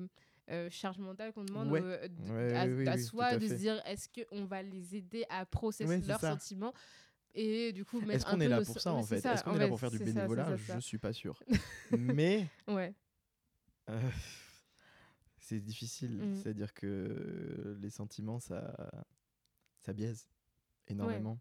[0.50, 1.80] euh, charge mentale qu'on demande Ouais.
[1.82, 4.44] euh, de- Ouais, à, oui, oui, à oui, soi, à de se dire, est-ce qu'on
[4.46, 6.32] va les aider à processer Ouais, leurs ça.
[6.32, 6.72] sentiments
[7.34, 9.24] et du coup, Est-ce qu'on est là nos- pour ça en fait?
[9.24, 10.56] Est-ce qu'on est là pour faire du c'est ça, bénévolat?
[10.58, 11.40] ça, Je suis pas sûr.
[11.90, 12.94] Mais Ouais.
[15.38, 16.18] c'est difficile.
[16.22, 16.34] Mm.
[16.36, 18.74] C'est-à-dire que les sentiments, ça,
[19.80, 20.28] ça biaise
[20.88, 21.38] énormément.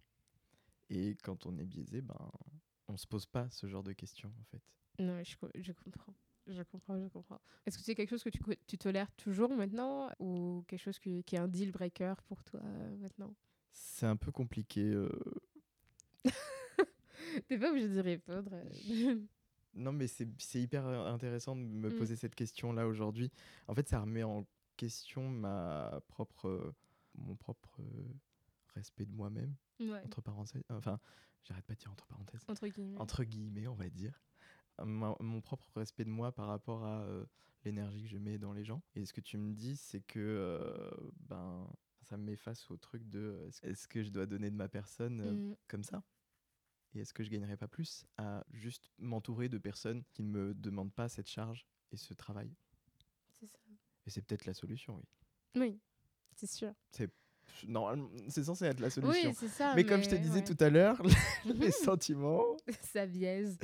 [0.90, 2.32] Et quand on est biaisé, ben,
[2.90, 4.62] on se pose pas ce genre de questions en fait.
[5.02, 6.14] Non, je, je comprends.
[6.48, 7.40] Je comprends, je comprends.
[7.66, 11.24] Est-ce que c'est quelque chose que tu, tu tolères toujours maintenant ou quelque chose qui,
[11.24, 13.34] qui est un deal breaker pour toi euh, maintenant?
[13.72, 14.82] C'est un peu compliqué.
[14.82, 15.10] euh,
[17.48, 18.52] T'es pas obligé d'y répondre.
[18.54, 19.16] euh.
[19.76, 20.28] Non, mais c'est
[20.60, 21.96] hyper intéressant de me Mm.
[21.96, 23.30] poser cette question-là aujourd'hui.
[23.68, 24.44] En fait, ça remet en
[24.78, 26.74] question ma propre, euh,
[27.16, 28.08] mon propre euh,
[28.74, 30.64] respect de moi-même, ouais, entre parenthèses.
[30.70, 31.00] Enfin,
[31.44, 32.44] j'arrête pas de dire entre parenthèses.
[32.48, 33.00] entre guillemets.
[33.00, 34.22] Entre guillemets, on va dire.
[34.84, 37.26] Ma- mon propre respect de moi par rapport à euh,
[37.66, 38.82] l'énergie que je mets dans les gens.
[38.96, 40.90] Et ce que tu me dis, c'est que euh,
[41.28, 41.70] ben,
[42.02, 44.70] ça me met face au truc de est-ce- est-ce que je dois donner de ma
[44.70, 45.56] personne euh, Mm.
[45.68, 46.02] comme ça?
[46.94, 50.54] Et est-ce que je gagnerais pas plus à juste m'entourer de personnes qui ne me
[50.56, 52.56] demandent pas cette charge et ce travail?
[53.34, 53.60] C'est ça.
[54.06, 55.04] Et c'est peut-être la solution, oui.
[55.56, 55.80] Oui,
[56.36, 56.74] c'est sûr.
[57.68, 59.30] Normalement, c'est censé être la solution.
[59.30, 59.74] Oui, c'est ça.
[59.76, 60.44] mais, comme je te disais ouais.
[60.44, 61.02] tout à l'heure,
[61.46, 62.44] les sentiments,
[62.94, 63.58] ça biaise.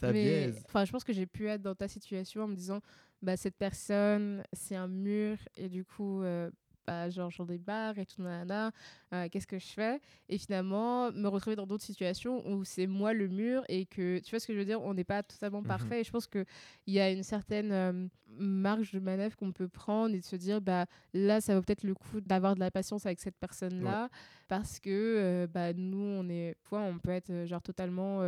[0.00, 0.62] ça mais, biaise.
[0.66, 2.80] Enfin, je pense que j'ai pu être dans ta situation en me disant,
[3.20, 6.50] bah, cette personne, c'est un mur, et du coup, euh,
[6.86, 8.70] bah, genre, j'en ai marre et tout, nanana,
[9.12, 10.00] euh, qu'est-ce que je fais?
[10.28, 14.30] Et finalement, me retrouver dans d'autres situations où c'est moi le mur, et que, tu
[14.30, 15.66] vois ce que je veux dire, on n'est pas totalement Mhm.
[15.68, 16.44] parfait, et je pense qu'il
[16.86, 20.60] y a une certaine euh, marge de manœuvre qu'on peut prendre et de se dire,
[20.60, 24.08] bah, là, ça vaut peut-être le coup d'avoir de la patience avec cette personne-là,
[24.48, 28.20] parce que, euh, bah, nous, on est, fois, on peut être, euh, genre, totalement...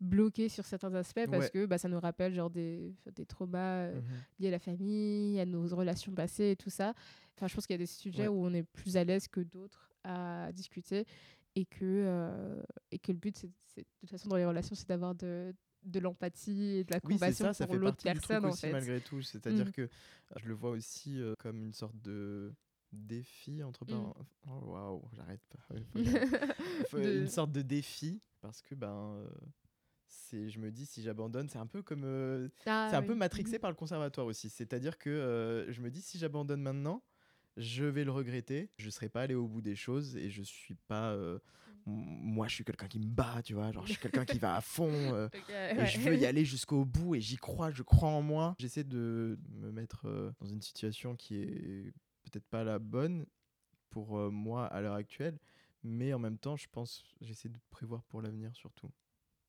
[0.00, 1.50] bloqué sur certains aspects parce Ouais.
[1.50, 4.02] que bah, ça nous rappelle genre des, des traumas euh, Mhm.
[4.38, 6.94] liés à la famille, à nos relations passées et tout ça.
[7.36, 8.28] Enfin, je pense qu'il y a des sujets Ouais.
[8.28, 11.04] où on est plus à l'aise que d'autres à discuter
[11.56, 14.74] et que, euh, et que le but, c'est, c'est- de toute façon, dans les relations,
[14.76, 15.52] c'est d'avoir de,
[15.84, 18.50] de l'empathie et de la Oui, c'est compassion ça, ça pour fait l'autre personne, en
[18.50, 18.72] aussi, fait.
[18.72, 19.22] malgré tout.
[19.22, 19.72] C'est-à-dire Mm.
[19.72, 19.88] que
[20.36, 22.52] je le vois aussi euh, comme une sorte de
[22.92, 23.88] défi, entre Mm.
[23.88, 24.26] parenthèses.
[24.46, 25.74] Oh, waouh, j'arrête pas.
[26.92, 29.28] De- Une sorte de défi, parce que ben, euh,
[30.28, 32.04] c'est, je me dis, si j'abandonne, c'est un peu comme.
[32.04, 33.06] euh, Ah, c'est un oui.
[33.06, 34.48] peu matrixé par le conservatoire aussi.
[34.50, 37.02] C'est-à-dire que euh, je me dis, si j'abandonne maintenant,
[37.56, 38.70] je vais le regretter.
[38.78, 41.12] Je serai pas allé au bout des choses et je suis pas.
[41.12, 41.38] euh,
[41.86, 43.72] m- moi, je suis quelqu'un qui me bat, tu vois.
[43.72, 45.14] Genre, je suis quelqu'un qui va à fond.
[45.82, 48.54] et je veux y aller jusqu'au bout et j'y crois, je crois en moi.
[48.58, 50.06] J'essaie de me mettre
[50.40, 51.92] dans une situation qui est
[52.24, 53.26] peut-être pas la bonne
[53.90, 55.38] pour moi à l'heure actuelle,
[55.82, 58.90] mais en même temps, je pense, j'essaie de prévoir pour l'avenir surtout.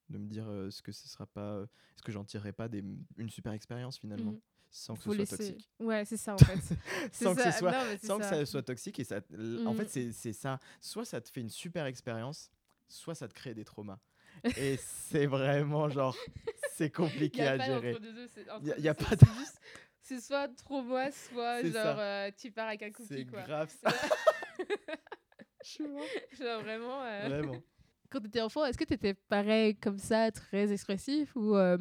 [0.09, 1.63] De me dire euh, ce que ce sera pas, euh,
[1.95, 2.83] est-ce que j'en tirerai pas des,
[3.17, 4.39] une super expérience finalement, Mhm.
[4.71, 5.69] sans que Faut ce soit laisser- toxique?
[5.79, 6.55] Ouais, c'est ça, en fait.
[7.13, 7.57] C'est Sans que ce ça.
[7.59, 8.29] soit- Non, c'est Sans que ça.
[8.31, 9.17] ça soit toxique et ça.
[9.31, 10.59] l- En fait, c'est- c'est ça.
[10.81, 12.49] Soit ça te fait une super expérience,
[12.87, 13.99] soit ça te crée des traumas.
[14.57, 16.15] et c'est vraiment genre,
[16.73, 17.93] c'est Il compliqué à gérer.
[17.93, 19.59] d'entre-deux, c'est- entre Y a- c'est- pas c'est juste-
[20.01, 21.99] C'est soit trop moi, soit C'est genre ça.
[21.99, 23.43] euh, tu pars avec un C'est cookie, quoi.
[23.43, 23.89] grave ça.
[25.63, 26.01] Je suis mort.
[26.39, 27.03] Genre vraiment.
[27.03, 27.61] euh, Vraiment.
[28.09, 31.77] Quand t'étais enfant, est-ce que t'étais pareil comme ça, très expressif ou, euh,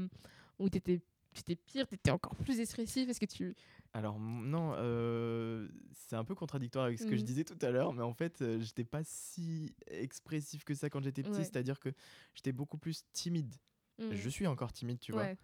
[0.59, 1.01] ou t'étais
[1.35, 3.09] t'étais pire, t'étais encore plus expressif?
[3.09, 3.55] Est-ce que tu.
[3.95, 7.27] Alors non, euh, c'est un peu contradictoire avec ce que je Mhm.
[7.27, 11.03] disais tout à l'heure, mais en fait, euh, j'étais pas si expressif que ça quand
[11.03, 11.45] j'étais petit, Ouais.
[11.45, 11.91] c'est-à-dire que
[12.35, 13.55] j'étais beaucoup plus timide.
[13.99, 14.13] Hmm.
[14.13, 15.23] Je suis encore timide, tu vois.
[15.23, 15.39] Ouais.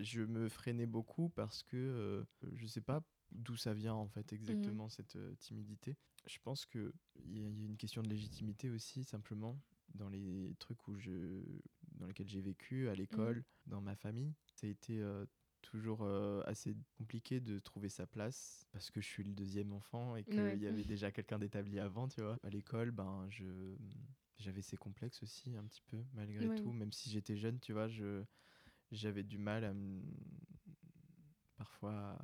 [0.00, 3.02] Je me freinais beaucoup parce que euh, je sais pas
[3.32, 5.96] d'où ça vient en fait exactement cette euh, timidité.
[6.26, 6.92] Je pense que
[7.24, 9.58] il y, y a une question de légitimité aussi simplement
[9.94, 11.42] dans les trucs où je
[11.94, 14.34] dans lesquelles j'ai vécu, à l'école, dans ma famille.
[14.54, 15.24] Ça a été euh,
[15.60, 20.16] toujours euh, assez compliqué de trouver sa place parce que je suis le deuxième enfant
[20.16, 20.58] et qu'il Ouais.
[20.58, 22.38] y avait déjà quelqu'un d'établi avant, tu vois.
[22.42, 23.76] À l'école, ben, je...
[24.38, 26.56] j'avais ces complexes aussi, un petit peu, malgré Ouais.
[26.56, 26.72] tout.
[26.72, 28.24] Même si j'étais jeune, tu vois, je...
[28.90, 30.02] j'avais du mal à me...
[31.56, 32.18] Parfois...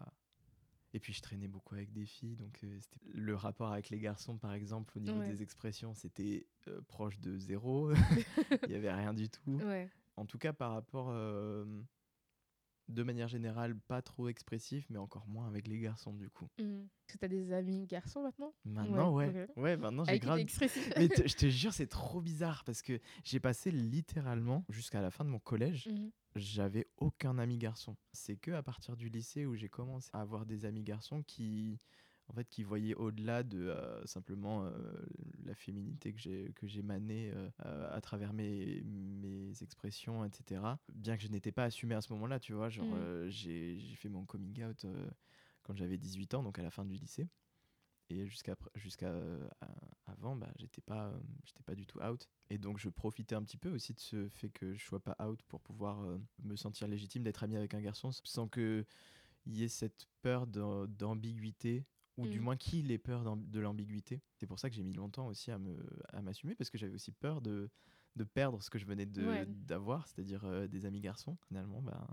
[0.95, 3.99] Et puis je traînais beaucoup avec des filles, donc euh, c'était- le rapport avec les
[4.01, 5.29] garçons, par exemple, au niveau Ouais.
[5.29, 7.91] des expressions, c'était euh, proche de zéro.
[8.65, 9.59] Il n'y avait rien du tout.
[9.65, 9.91] Ouais.
[10.17, 11.65] En tout cas, par rapport, euh,
[12.89, 16.49] de manière générale, pas trop expressif, mais encore moins avec les garçons, du coup.
[16.59, 16.89] Mhm.
[17.07, 18.53] Est-ce que t'as des amis garçons maintenant?
[18.65, 19.47] Maintenant, ouais.
[19.57, 20.39] Ouais, maintenant, j'ai grave.
[20.97, 25.25] Mais je te jure, c'est trop bizarre parce que j'ai passé littéralement jusqu'à la fin
[25.25, 26.11] de mon collège, Mhm.
[26.37, 27.97] j'avais aucun ami garçon.
[28.13, 31.79] C'est que à partir du lycée où j'ai commencé à avoir des amis garçons qui,
[32.29, 34.71] en fait, qui voyaient au-delà de euh, simplement euh,
[35.45, 37.51] la féminité que j'ai que j'émanais euh,
[37.91, 40.79] à travers mes, mes expressions, etc.
[40.95, 42.69] Bien que je n'étais pas assumé à ce moment-là, tu vois.
[42.69, 44.85] Genre, euh, j'ai fait mon coming out
[45.63, 47.29] quand j'avais 18 ans, donc à la fin du lycée.
[48.11, 49.13] Et jusqu'à jusqu'à
[50.07, 51.13] avant, bah, j'étais pas,
[51.45, 52.27] j'étais pas du tout out.
[52.49, 55.17] Et donc je profitais un petit peu aussi de ce fait que je sois pas
[55.27, 56.03] out pour pouvoir
[56.43, 58.85] me sentir légitime d'être ami avec un garçon sans que
[59.45, 61.85] il y ait cette peur d'am- d'ambiguïté
[62.19, 62.43] ou du Mm.
[62.43, 64.21] moins qu'il ait peur d'am- de l'ambiguïté.
[64.37, 65.77] C'est pour ça que j'ai mis longtemps aussi à me
[66.13, 67.71] à m'assumer parce que j'avais aussi peur de
[68.17, 69.47] de perdre ce que je venais de Ouais.
[69.47, 71.37] d'avoir, c'est-à-dire euh, des amis garçons.
[71.47, 72.05] Finalement, ben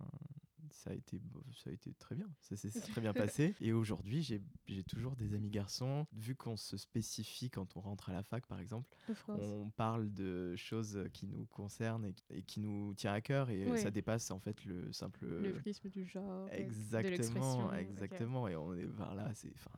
[0.71, 1.21] ça a été
[1.53, 5.33] ça a été très bien ça s'est très bien passé et aujourd'hui j'ai toujours des
[5.35, 8.89] amis garçons vu qu'on se spécifie quand on rentre à la fac par exemple
[9.29, 13.49] on parle de choses qui nous concernent et, qui- et qui nous tient à cœur
[13.51, 13.77] et Oui.
[13.79, 16.47] ça dépasse en fait le simple Le prisme du genre.
[16.49, 19.71] de exactement exactement et on est par là c'est enfin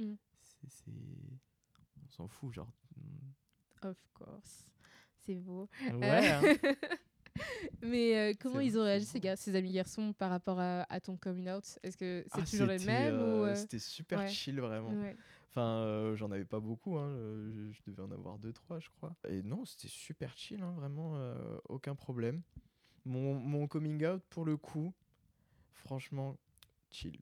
[0.00, 0.16] Mm.
[0.68, 0.92] c'est
[2.04, 2.72] on s'en fout genre.
[3.82, 4.66] Of course.
[5.18, 5.68] C'est beau.
[5.92, 6.42] ouais hein.
[7.82, 11.00] Mais euh, comment ils ont réagi, ces, gars, ces amis garçons, par rapport à, à
[11.00, 11.64] ton coming out?
[11.82, 14.28] Est-ce que c'est Ah, toujours les mêmes ou, euh, euh, c'était super ouais.
[14.28, 15.16] chill vraiment ouais.
[15.48, 18.78] Enfin, euh, j'en avais pas beaucoup, hein, euh, je, je devais en avoir deux, trois,
[18.80, 19.14] je crois.
[19.28, 22.42] Et non, c'était super chill, hein, vraiment, euh, aucun problème.
[23.04, 24.92] Mon, mon coming out, pour le coup,
[25.72, 26.36] franchement,
[26.90, 27.16] chill.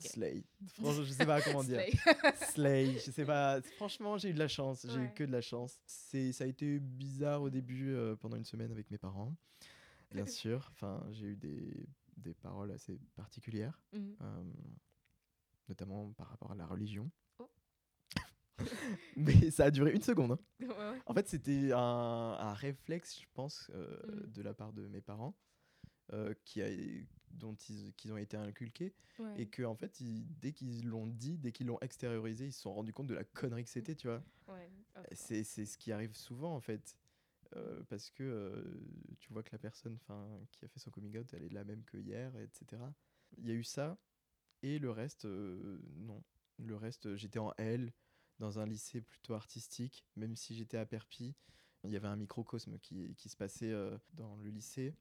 [0.00, 0.44] Slay.
[0.68, 1.80] Franchement, je sais pas comment dire.
[2.54, 2.92] Slay.
[2.94, 3.60] Je sais pas.
[3.76, 4.86] Franchement, j'ai eu de la chance.
[4.88, 5.78] J'ai eu que de la chance.
[5.86, 9.34] C'est, ça a été bizarre au début, euh, pendant une semaine avec mes parents.
[10.10, 10.68] Bien sûr.
[10.72, 11.86] Enfin, j'ai eu des,
[12.16, 14.16] des paroles assez particulières Mhm.
[14.20, 14.42] euh,
[15.68, 17.10] notamment par rapport à la religion.
[17.38, 17.48] Oh.
[19.16, 20.32] Mais ça a duré une seconde.
[20.32, 20.38] hein.
[20.60, 20.98] Ouais, ouais.
[21.06, 24.32] En fait, c'était un, un réflexe, je pense, euh, Mm.
[24.32, 25.34] de la part de mes parents,
[26.12, 26.68] euh, qui a,
[27.32, 29.40] dont ils, qu'ils ont été inculqués, Ouais.
[29.42, 32.60] et que en fait, ils- dès qu'ils l'ont dit, dès qu'ils l'ont extériorisé, ils se
[32.62, 34.22] sont rendus compte de la connerie que c'était, tu vois.
[34.48, 34.70] Ouais.
[35.12, 36.96] C'est, c'est ce qui arrive souvent, en fait.
[37.54, 38.64] Euh, parce que euh,
[39.20, 41.64] tu vois que la personne 'fin, qui a fait son coming out, elle est la
[41.64, 42.82] même que hier, etc.
[43.36, 43.98] Il y a eu ça,
[44.62, 46.22] et le reste, euh, non.
[46.58, 47.92] Le reste, j'étais en L,
[48.38, 51.34] dans un lycée plutôt artistique, même si j'étais à Perpy.
[51.84, 53.74] Il y avait un microcosme qui, qui se passait
[54.14, 54.94] dans le lycée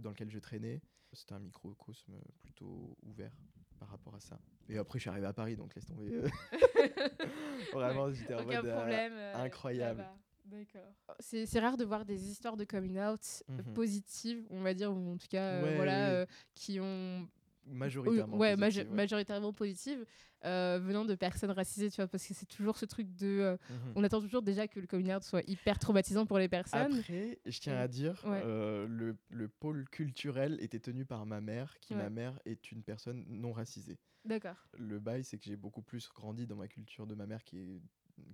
[0.00, 0.80] dans lequel je traînais.
[1.12, 3.32] C'était un microcosme plutôt ouvert
[3.78, 4.38] par rapport à ça.
[4.68, 6.10] Et après, je suis arrivé à Paris, donc laisse tomber.
[7.72, 8.54] Vraiment, j'étais en mode.
[8.64, 9.12] euh, problème.
[9.14, 10.06] euh, incroyable.
[10.44, 10.92] D'accord.
[11.20, 13.74] C'est c'est rare de voir des histoires de coming out Mhm.
[13.74, 16.14] positives, on va dire, ou en tout cas, euh, Ouais, voilà, oui.
[16.14, 17.28] euh, qui ont
[17.66, 18.36] majoritairement.
[18.36, 18.84] ouais, ouais.
[18.90, 20.04] majoritairement positives
[20.44, 23.26] euh, venant de personnes racisées, tu vois, parce que c'est toujours ce truc de.
[23.26, 23.92] euh, Mhm.
[23.96, 26.98] on attend toujours déjà que le coming out soit hyper traumatisant pour les personnes.
[26.98, 28.42] Après, je tiens à dire, Ouais.
[28.44, 32.02] euh, le, le pôle culturel était tenu par ma mère, qui, Ouais.
[32.02, 33.98] ma mère, est une personne non racisée.
[34.24, 34.56] D'accord.
[34.78, 37.58] Le bail, c'est que j'ai beaucoup plus grandi dans ma culture de ma mère, qui
[37.58, 37.82] est,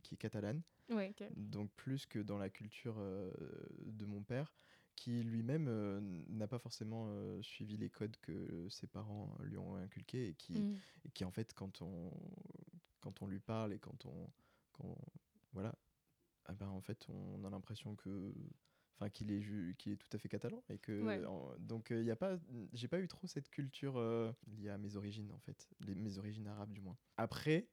[0.03, 0.63] qui est catalane,
[1.37, 2.97] donc plus que dans la culture
[3.87, 4.55] de mon père,
[5.01, 9.77] qui lui-même euh, n'a pas forcément euh, suivi les codes que ses parents lui ont
[9.77, 10.77] inculqués et qui, Mm.
[11.07, 12.11] et qui en fait quand on
[13.01, 14.31] quand on lui parle et quand on
[14.73, 14.97] quand
[15.53, 15.75] voilà
[16.47, 18.35] ah ben en fait on a l'impression que
[18.97, 21.25] enfin qu'il est qu'il est tout à fait catalan et que Ouais.
[21.25, 22.39] en- donc il y a pas
[22.73, 26.19] j'ai pas eu trop cette culture euh, liée à mes origines en fait les, mes
[26.19, 27.69] origines arabes du moins après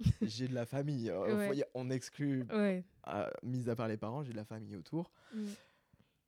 [0.22, 1.64] j'ai de la famille euh, Ouais.
[1.74, 2.84] on exclut Ouais.
[3.02, 5.46] à- mis à part les parents j'ai de la famille autour Mm.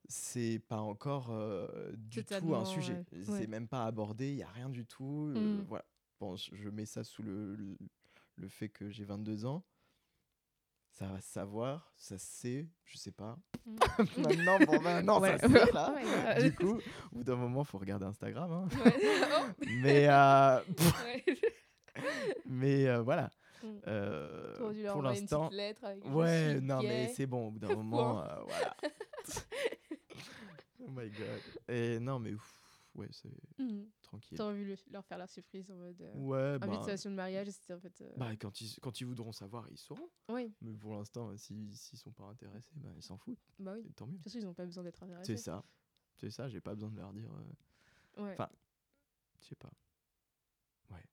[0.08, 2.94] C'est pas encore euh, du tout un sujet.
[3.12, 3.22] ouais.
[3.24, 3.46] C'est Ouais.
[3.46, 5.32] même pas abordé, il y a rien du tout.
[5.34, 5.64] euh, Mm.
[5.68, 5.84] voilà.
[6.20, 7.76] Bon, je mets ça sous le, le,
[8.36, 9.64] le fait que j'ai 22 ans.
[10.90, 13.36] Ça va se savoir, ça se sait, je sais pas.
[13.66, 13.76] Mm.
[14.18, 15.36] Maintenant, bon, maintenant, Ouais.
[15.38, 15.94] ça se sait, là.
[16.38, 16.42] Oh.
[16.42, 16.74] Du coup,
[17.12, 18.50] au bout d'un moment, faut regarder Instagram.
[18.52, 18.68] hein.
[19.36, 19.64] Oh.
[19.82, 20.60] Mais, euh,
[22.46, 23.30] mais euh, voilà.
[23.64, 23.80] Mm.
[23.86, 28.76] Euh, leur pour l'instant, Ouais, non, mais c'est bon, au bout d'un moment, euh, voilà.
[30.88, 31.40] my god.
[31.68, 32.60] Et non, mais ouf,
[32.94, 33.88] ouais, c'est Mhm.
[34.02, 34.36] tranquille.
[34.36, 37.48] T'as envie de leur faire la surprise en mode euh, Ouais, bah, invitation de mariage,
[37.50, 38.00] c'était en fait.
[38.02, 40.10] euh, bah, quand, ils, quand ils voudront savoir, ils sauront.
[40.28, 43.38] Oui, Mais pour l'instant, euh, s'ils sont pas intéressés, bah, ils s'en foutent.
[43.58, 43.90] bah oui.
[43.96, 44.12] Tant mieux.
[44.12, 45.36] De toute façon, ils n'ont pas besoin d'être intéressés.
[45.36, 45.64] C'est ça.
[46.16, 47.30] C'est ça, j'ai pas besoin de leur dire.
[48.18, 48.32] Ouais.
[48.34, 48.48] Enfin,
[49.40, 49.70] Je sais pas.
[50.90, 51.04] Ouais.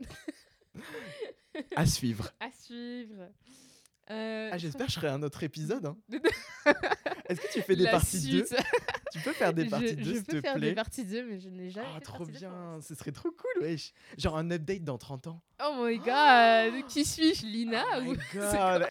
[1.76, 2.30] à suivre.
[2.40, 3.28] À suivre.
[4.10, 5.84] Euh, Ah, j'espère que je ferai un autre épisode.
[5.86, 5.96] hein.
[7.28, 8.56] Est-ce que tu fais des la parties 2 suite.
[9.10, 11.04] Tu peux faire des Je- parties 2, Je s'il peux te faire plaît des parties
[11.04, 12.78] 2, mais je n'ai jamais Ah, fait de trop partie bien.
[12.82, 13.92] Ce serait trop cool, wesh.
[14.18, 15.42] Genre un update dans 30 ans.
[15.64, 18.86] Oh my god, qui suis-je, Lina oh my god.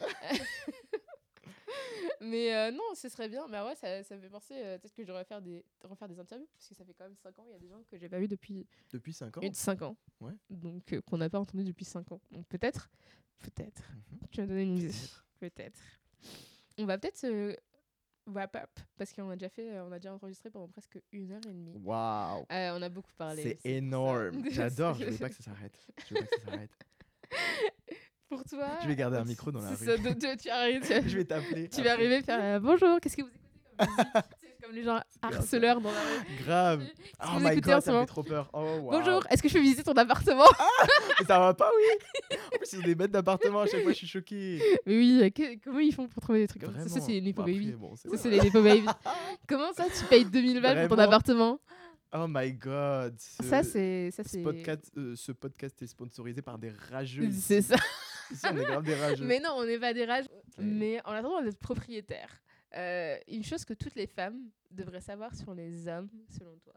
[2.28, 3.48] Mais euh, non, ce serait bien.
[3.48, 6.08] Mais ouais, ça, ça me fait penser, euh, peut-être que je devrais faire des, refaire
[6.08, 7.46] des interviews, parce que ça fait quand même 5 ans.
[7.48, 9.82] Il y a des gens que j'ai pas vu depuis Depuis 5 ans une 5
[9.84, 9.96] ans.
[10.20, 10.34] Ouais.
[10.50, 12.22] Donc, euh, qu'on n'a pas entendu depuis 5 ans.
[12.32, 12.90] Donc, peut-être,
[13.40, 14.20] peut-être, Mhm.
[14.32, 14.92] tu m'as donné une idée.
[15.40, 15.80] Peut-être.
[16.78, 17.56] On va peut-être se
[18.26, 21.42] wrap up, parce qu'on a déjà fait, on a déjà enregistré pendant presque une heure
[21.48, 21.78] et demie.
[21.84, 22.46] Waouh.
[22.50, 23.44] On a beaucoup parlé.
[23.44, 24.44] C'est énorme.
[24.52, 24.96] J'adore.
[24.96, 25.88] Je veux pas que ça s'arrête.
[26.10, 26.72] Je veux pas que ça s'arrête.
[28.30, 28.68] Pour toi.
[28.84, 29.86] Je vais garder un micro dans la rue.
[29.86, 31.70] ça, tu, tu arrives, tu, Je vais t'appeler.
[31.70, 33.48] tu vas arriver faire euh, bonjour, qu'est-ce que vous écoutez
[33.80, 34.08] comme musique
[34.62, 36.44] Comme les gens harceleurs dans la rue.
[36.44, 36.84] Grave.
[37.24, 38.50] Oh vous my god, ça me fait trop peur.
[38.52, 38.92] Oh, wow.
[38.92, 40.44] Bonjour, est-ce que je peux visiter ton appartement
[41.20, 42.38] Mais ça va pas, oui.
[42.54, 43.62] En plus, ils ont des bêtes d'appartement.
[43.62, 44.60] À chaque fois, je suis choqué.
[44.86, 46.80] Mais oui, euh, que- comment ils font pour trouver des trucs comme ça?
[46.82, 46.96] Vraiment.
[46.96, 47.72] Ça, c'est les Nepo Baby.
[47.74, 48.86] bon, Ça, c'est les Nepo Baby.
[49.48, 51.60] Comment ça, tu payes 2000 balles pour ton appartement?
[52.14, 53.16] Oh my god.
[53.20, 54.10] Ce, Ça, c'est.
[54.12, 54.42] Ça, ce c'est.
[54.42, 57.30] podcast, euh, ce podcast est sponsorisé par des rageux.
[57.32, 57.76] C'est ça.
[58.32, 59.26] Ici, on est grave des rageux.
[59.26, 60.26] Mais non, on n'est pas des rages.
[60.58, 62.42] Mais en attendant d'être propriétaire,
[62.76, 66.74] euh, une chose que toutes les femmes devraient savoir sur les hommes, selon toi.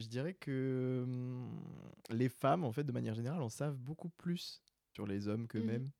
[0.00, 1.62] Je dirais que hum,
[2.10, 5.82] les femmes, en fait, de manière générale, en savent beaucoup plus sur les hommes qu'eux-mêmes.
[5.82, 5.90] Mhm.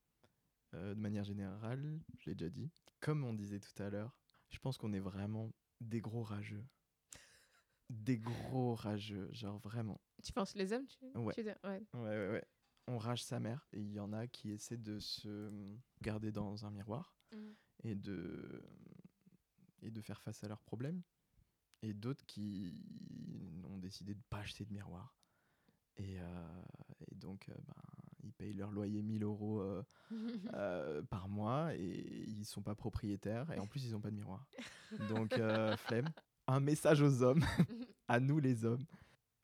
[0.74, 2.70] Euh, de manière générale, je l'ai déjà dit.
[3.00, 4.16] Comme on disait tout à l'heure,
[4.50, 5.50] je pense qu'on est vraiment
[5.80, 6.64] des gros rageux.
[7.88, 10.00] Des gros rageux, genre vraiment.
[10.22, 11.18] Tu penses les hommes tu...
[11.18, 11.34] Ouais.
[11.34, 11.56] tu dire?
[11.64, 11.82] Ouais.
[11.94, 12.44] Ouais, ouais, ouais.
[12.88, 13.66] On rage sa mère.
[13.72, 15.50] Et il y en a qui essaient de se
[16.02, 17.54] garder dans un miroir Mhm.
[17.84, 18.62] et de,
[19.82, 21.02] et de faire face à leurs problèmes.
[21.82, 22.74] Et d'autres qui
[23.64, 25.14] ont décidé de pas acheter de miroir.
[25.96, 26.62] Et, euh,
[27.10, 27.74] et donc, euh, ben,
[28.22, 29.60] ils payent leur loyer 1000 euros
[30.54, 33.50] euh, par mois et ils sont pas propriétaires.
[33.52, 34.46] Et en plus, ils ont pas de miroir.
[35.08, 35.34] Donc,
[35.76, 36.08] flemme.
[36.46, 37.44] Un message aux hommes,
[38.08, 38.84] à nous les hommes.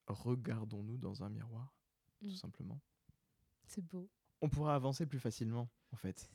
[0.06, 1.74] Regardons-nous dans un miroir,
[2.20, 2.34] tout Mhm.
[2.36, 2.80] simplement.
[3.74, 4.08] C'est beau.
[4.40, 6.30] On pourra avancer plus facilement, en fait.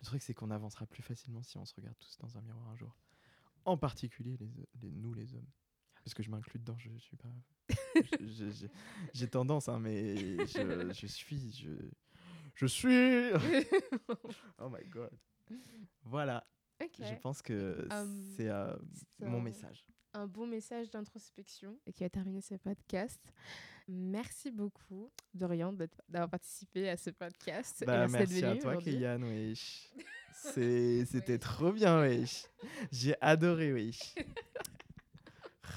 [0.00, 2.68] Le truc, c'est qu'on avancera plus facilement si on se regarde tous dans un miroir
[2.68, 2.96] un jour.
[3.64, 5.48] En particulier, les, les- nous, les hommes.
[6.04, 7.28] Parce que je m'inclus dedans, je, je suis pas.
[9.12, 10.16] J'ai tendance, hein, mais
[10.46, 11.52] je, je suis.
[11.52, 11.70] Je,
[12.54, 13.32] je suis.
[14.58, 15.10] oh my god.
[16.04, 16.46] Voilà,
[16.82, 16.96] Ok.
[17.00, 18.76] je pense que Um, c'est euh,
[19.18, 19.84] c'est mon un- message.
[20.14, 23.20] un bon message d'introspection et qui va terminer ce podcast.
[23.88, 25.72] Merci beaucoup, Dorian,
[26.08, 27.82] d'avoir participé à ce podcast.
[27.86, 28.76] Bah, merci d'être merci à toi.
[28.82, 29.90] Kéyan, wesh.
[30.32, 32.44] C'était trop bien, wesh.
[32.92, 34.14] J'ai adoré, wesh.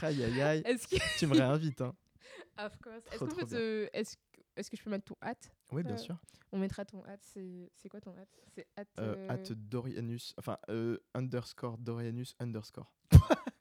[0.02, 0.64] Aïe, aïe, aïe.
[0.64, 1.20] Que...
[1.20, 1.96] Tu me réinvites, hein.
[2.60, 3.04] Of course.
[3.12, 4.78] Est-ce te- que...
[4.78, 6.18] je peux mettre ton hâte Oui, bien Euh, sûr.
[6.52, 7.22] On mettra ton hâte.
[7.24, 8.90] C'est quoi ton hâte C'est hâte.
[9.00, 12.92] Euh, euh, Dorianus, enfin, euh, underscore Dorianus underscore.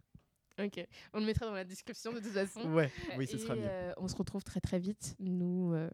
[0.65, 0.87] Ok.
[1.15, 2.61] On le mettra dans la description de toute façon.
[2.73, 3.63] Ouais, oui, ce Et, sera mieux.
[3.65, 5.17] euh, on se retrouve très très vite.
[5.21, 5.89] Nous, euh,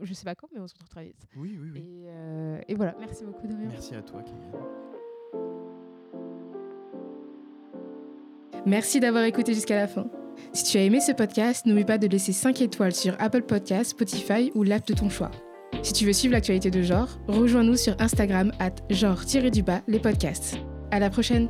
[0.00, 1.26] je sais pas quand, mais on se retrouve très vite.
[1.36, 1.80] Oui, oui, oui.
[1.80, 2.94] Et, euh, et voilà.
[3.00, 3.68] Merci beaucoup, Dorian.
[3.68, 4.40] Merci à toi, Kéyan.
[8.66, 10.06] Merci d'avoir écouté jusqu'à la fin.
[10.52, 13.90] Si tu as aimé ce podcast, n'oublie pas de laisser 5 étoiles sur Apple Podcasts,
[13.90, 15.30] Spotify ou l'app de ton choix.
[15.82, 20.56] Si tu veux suivre l'actualité de genre, rejoins-nous sur Instagram at genre-du-bas les podcasts.
[20.90, 21.48] À la prochaine!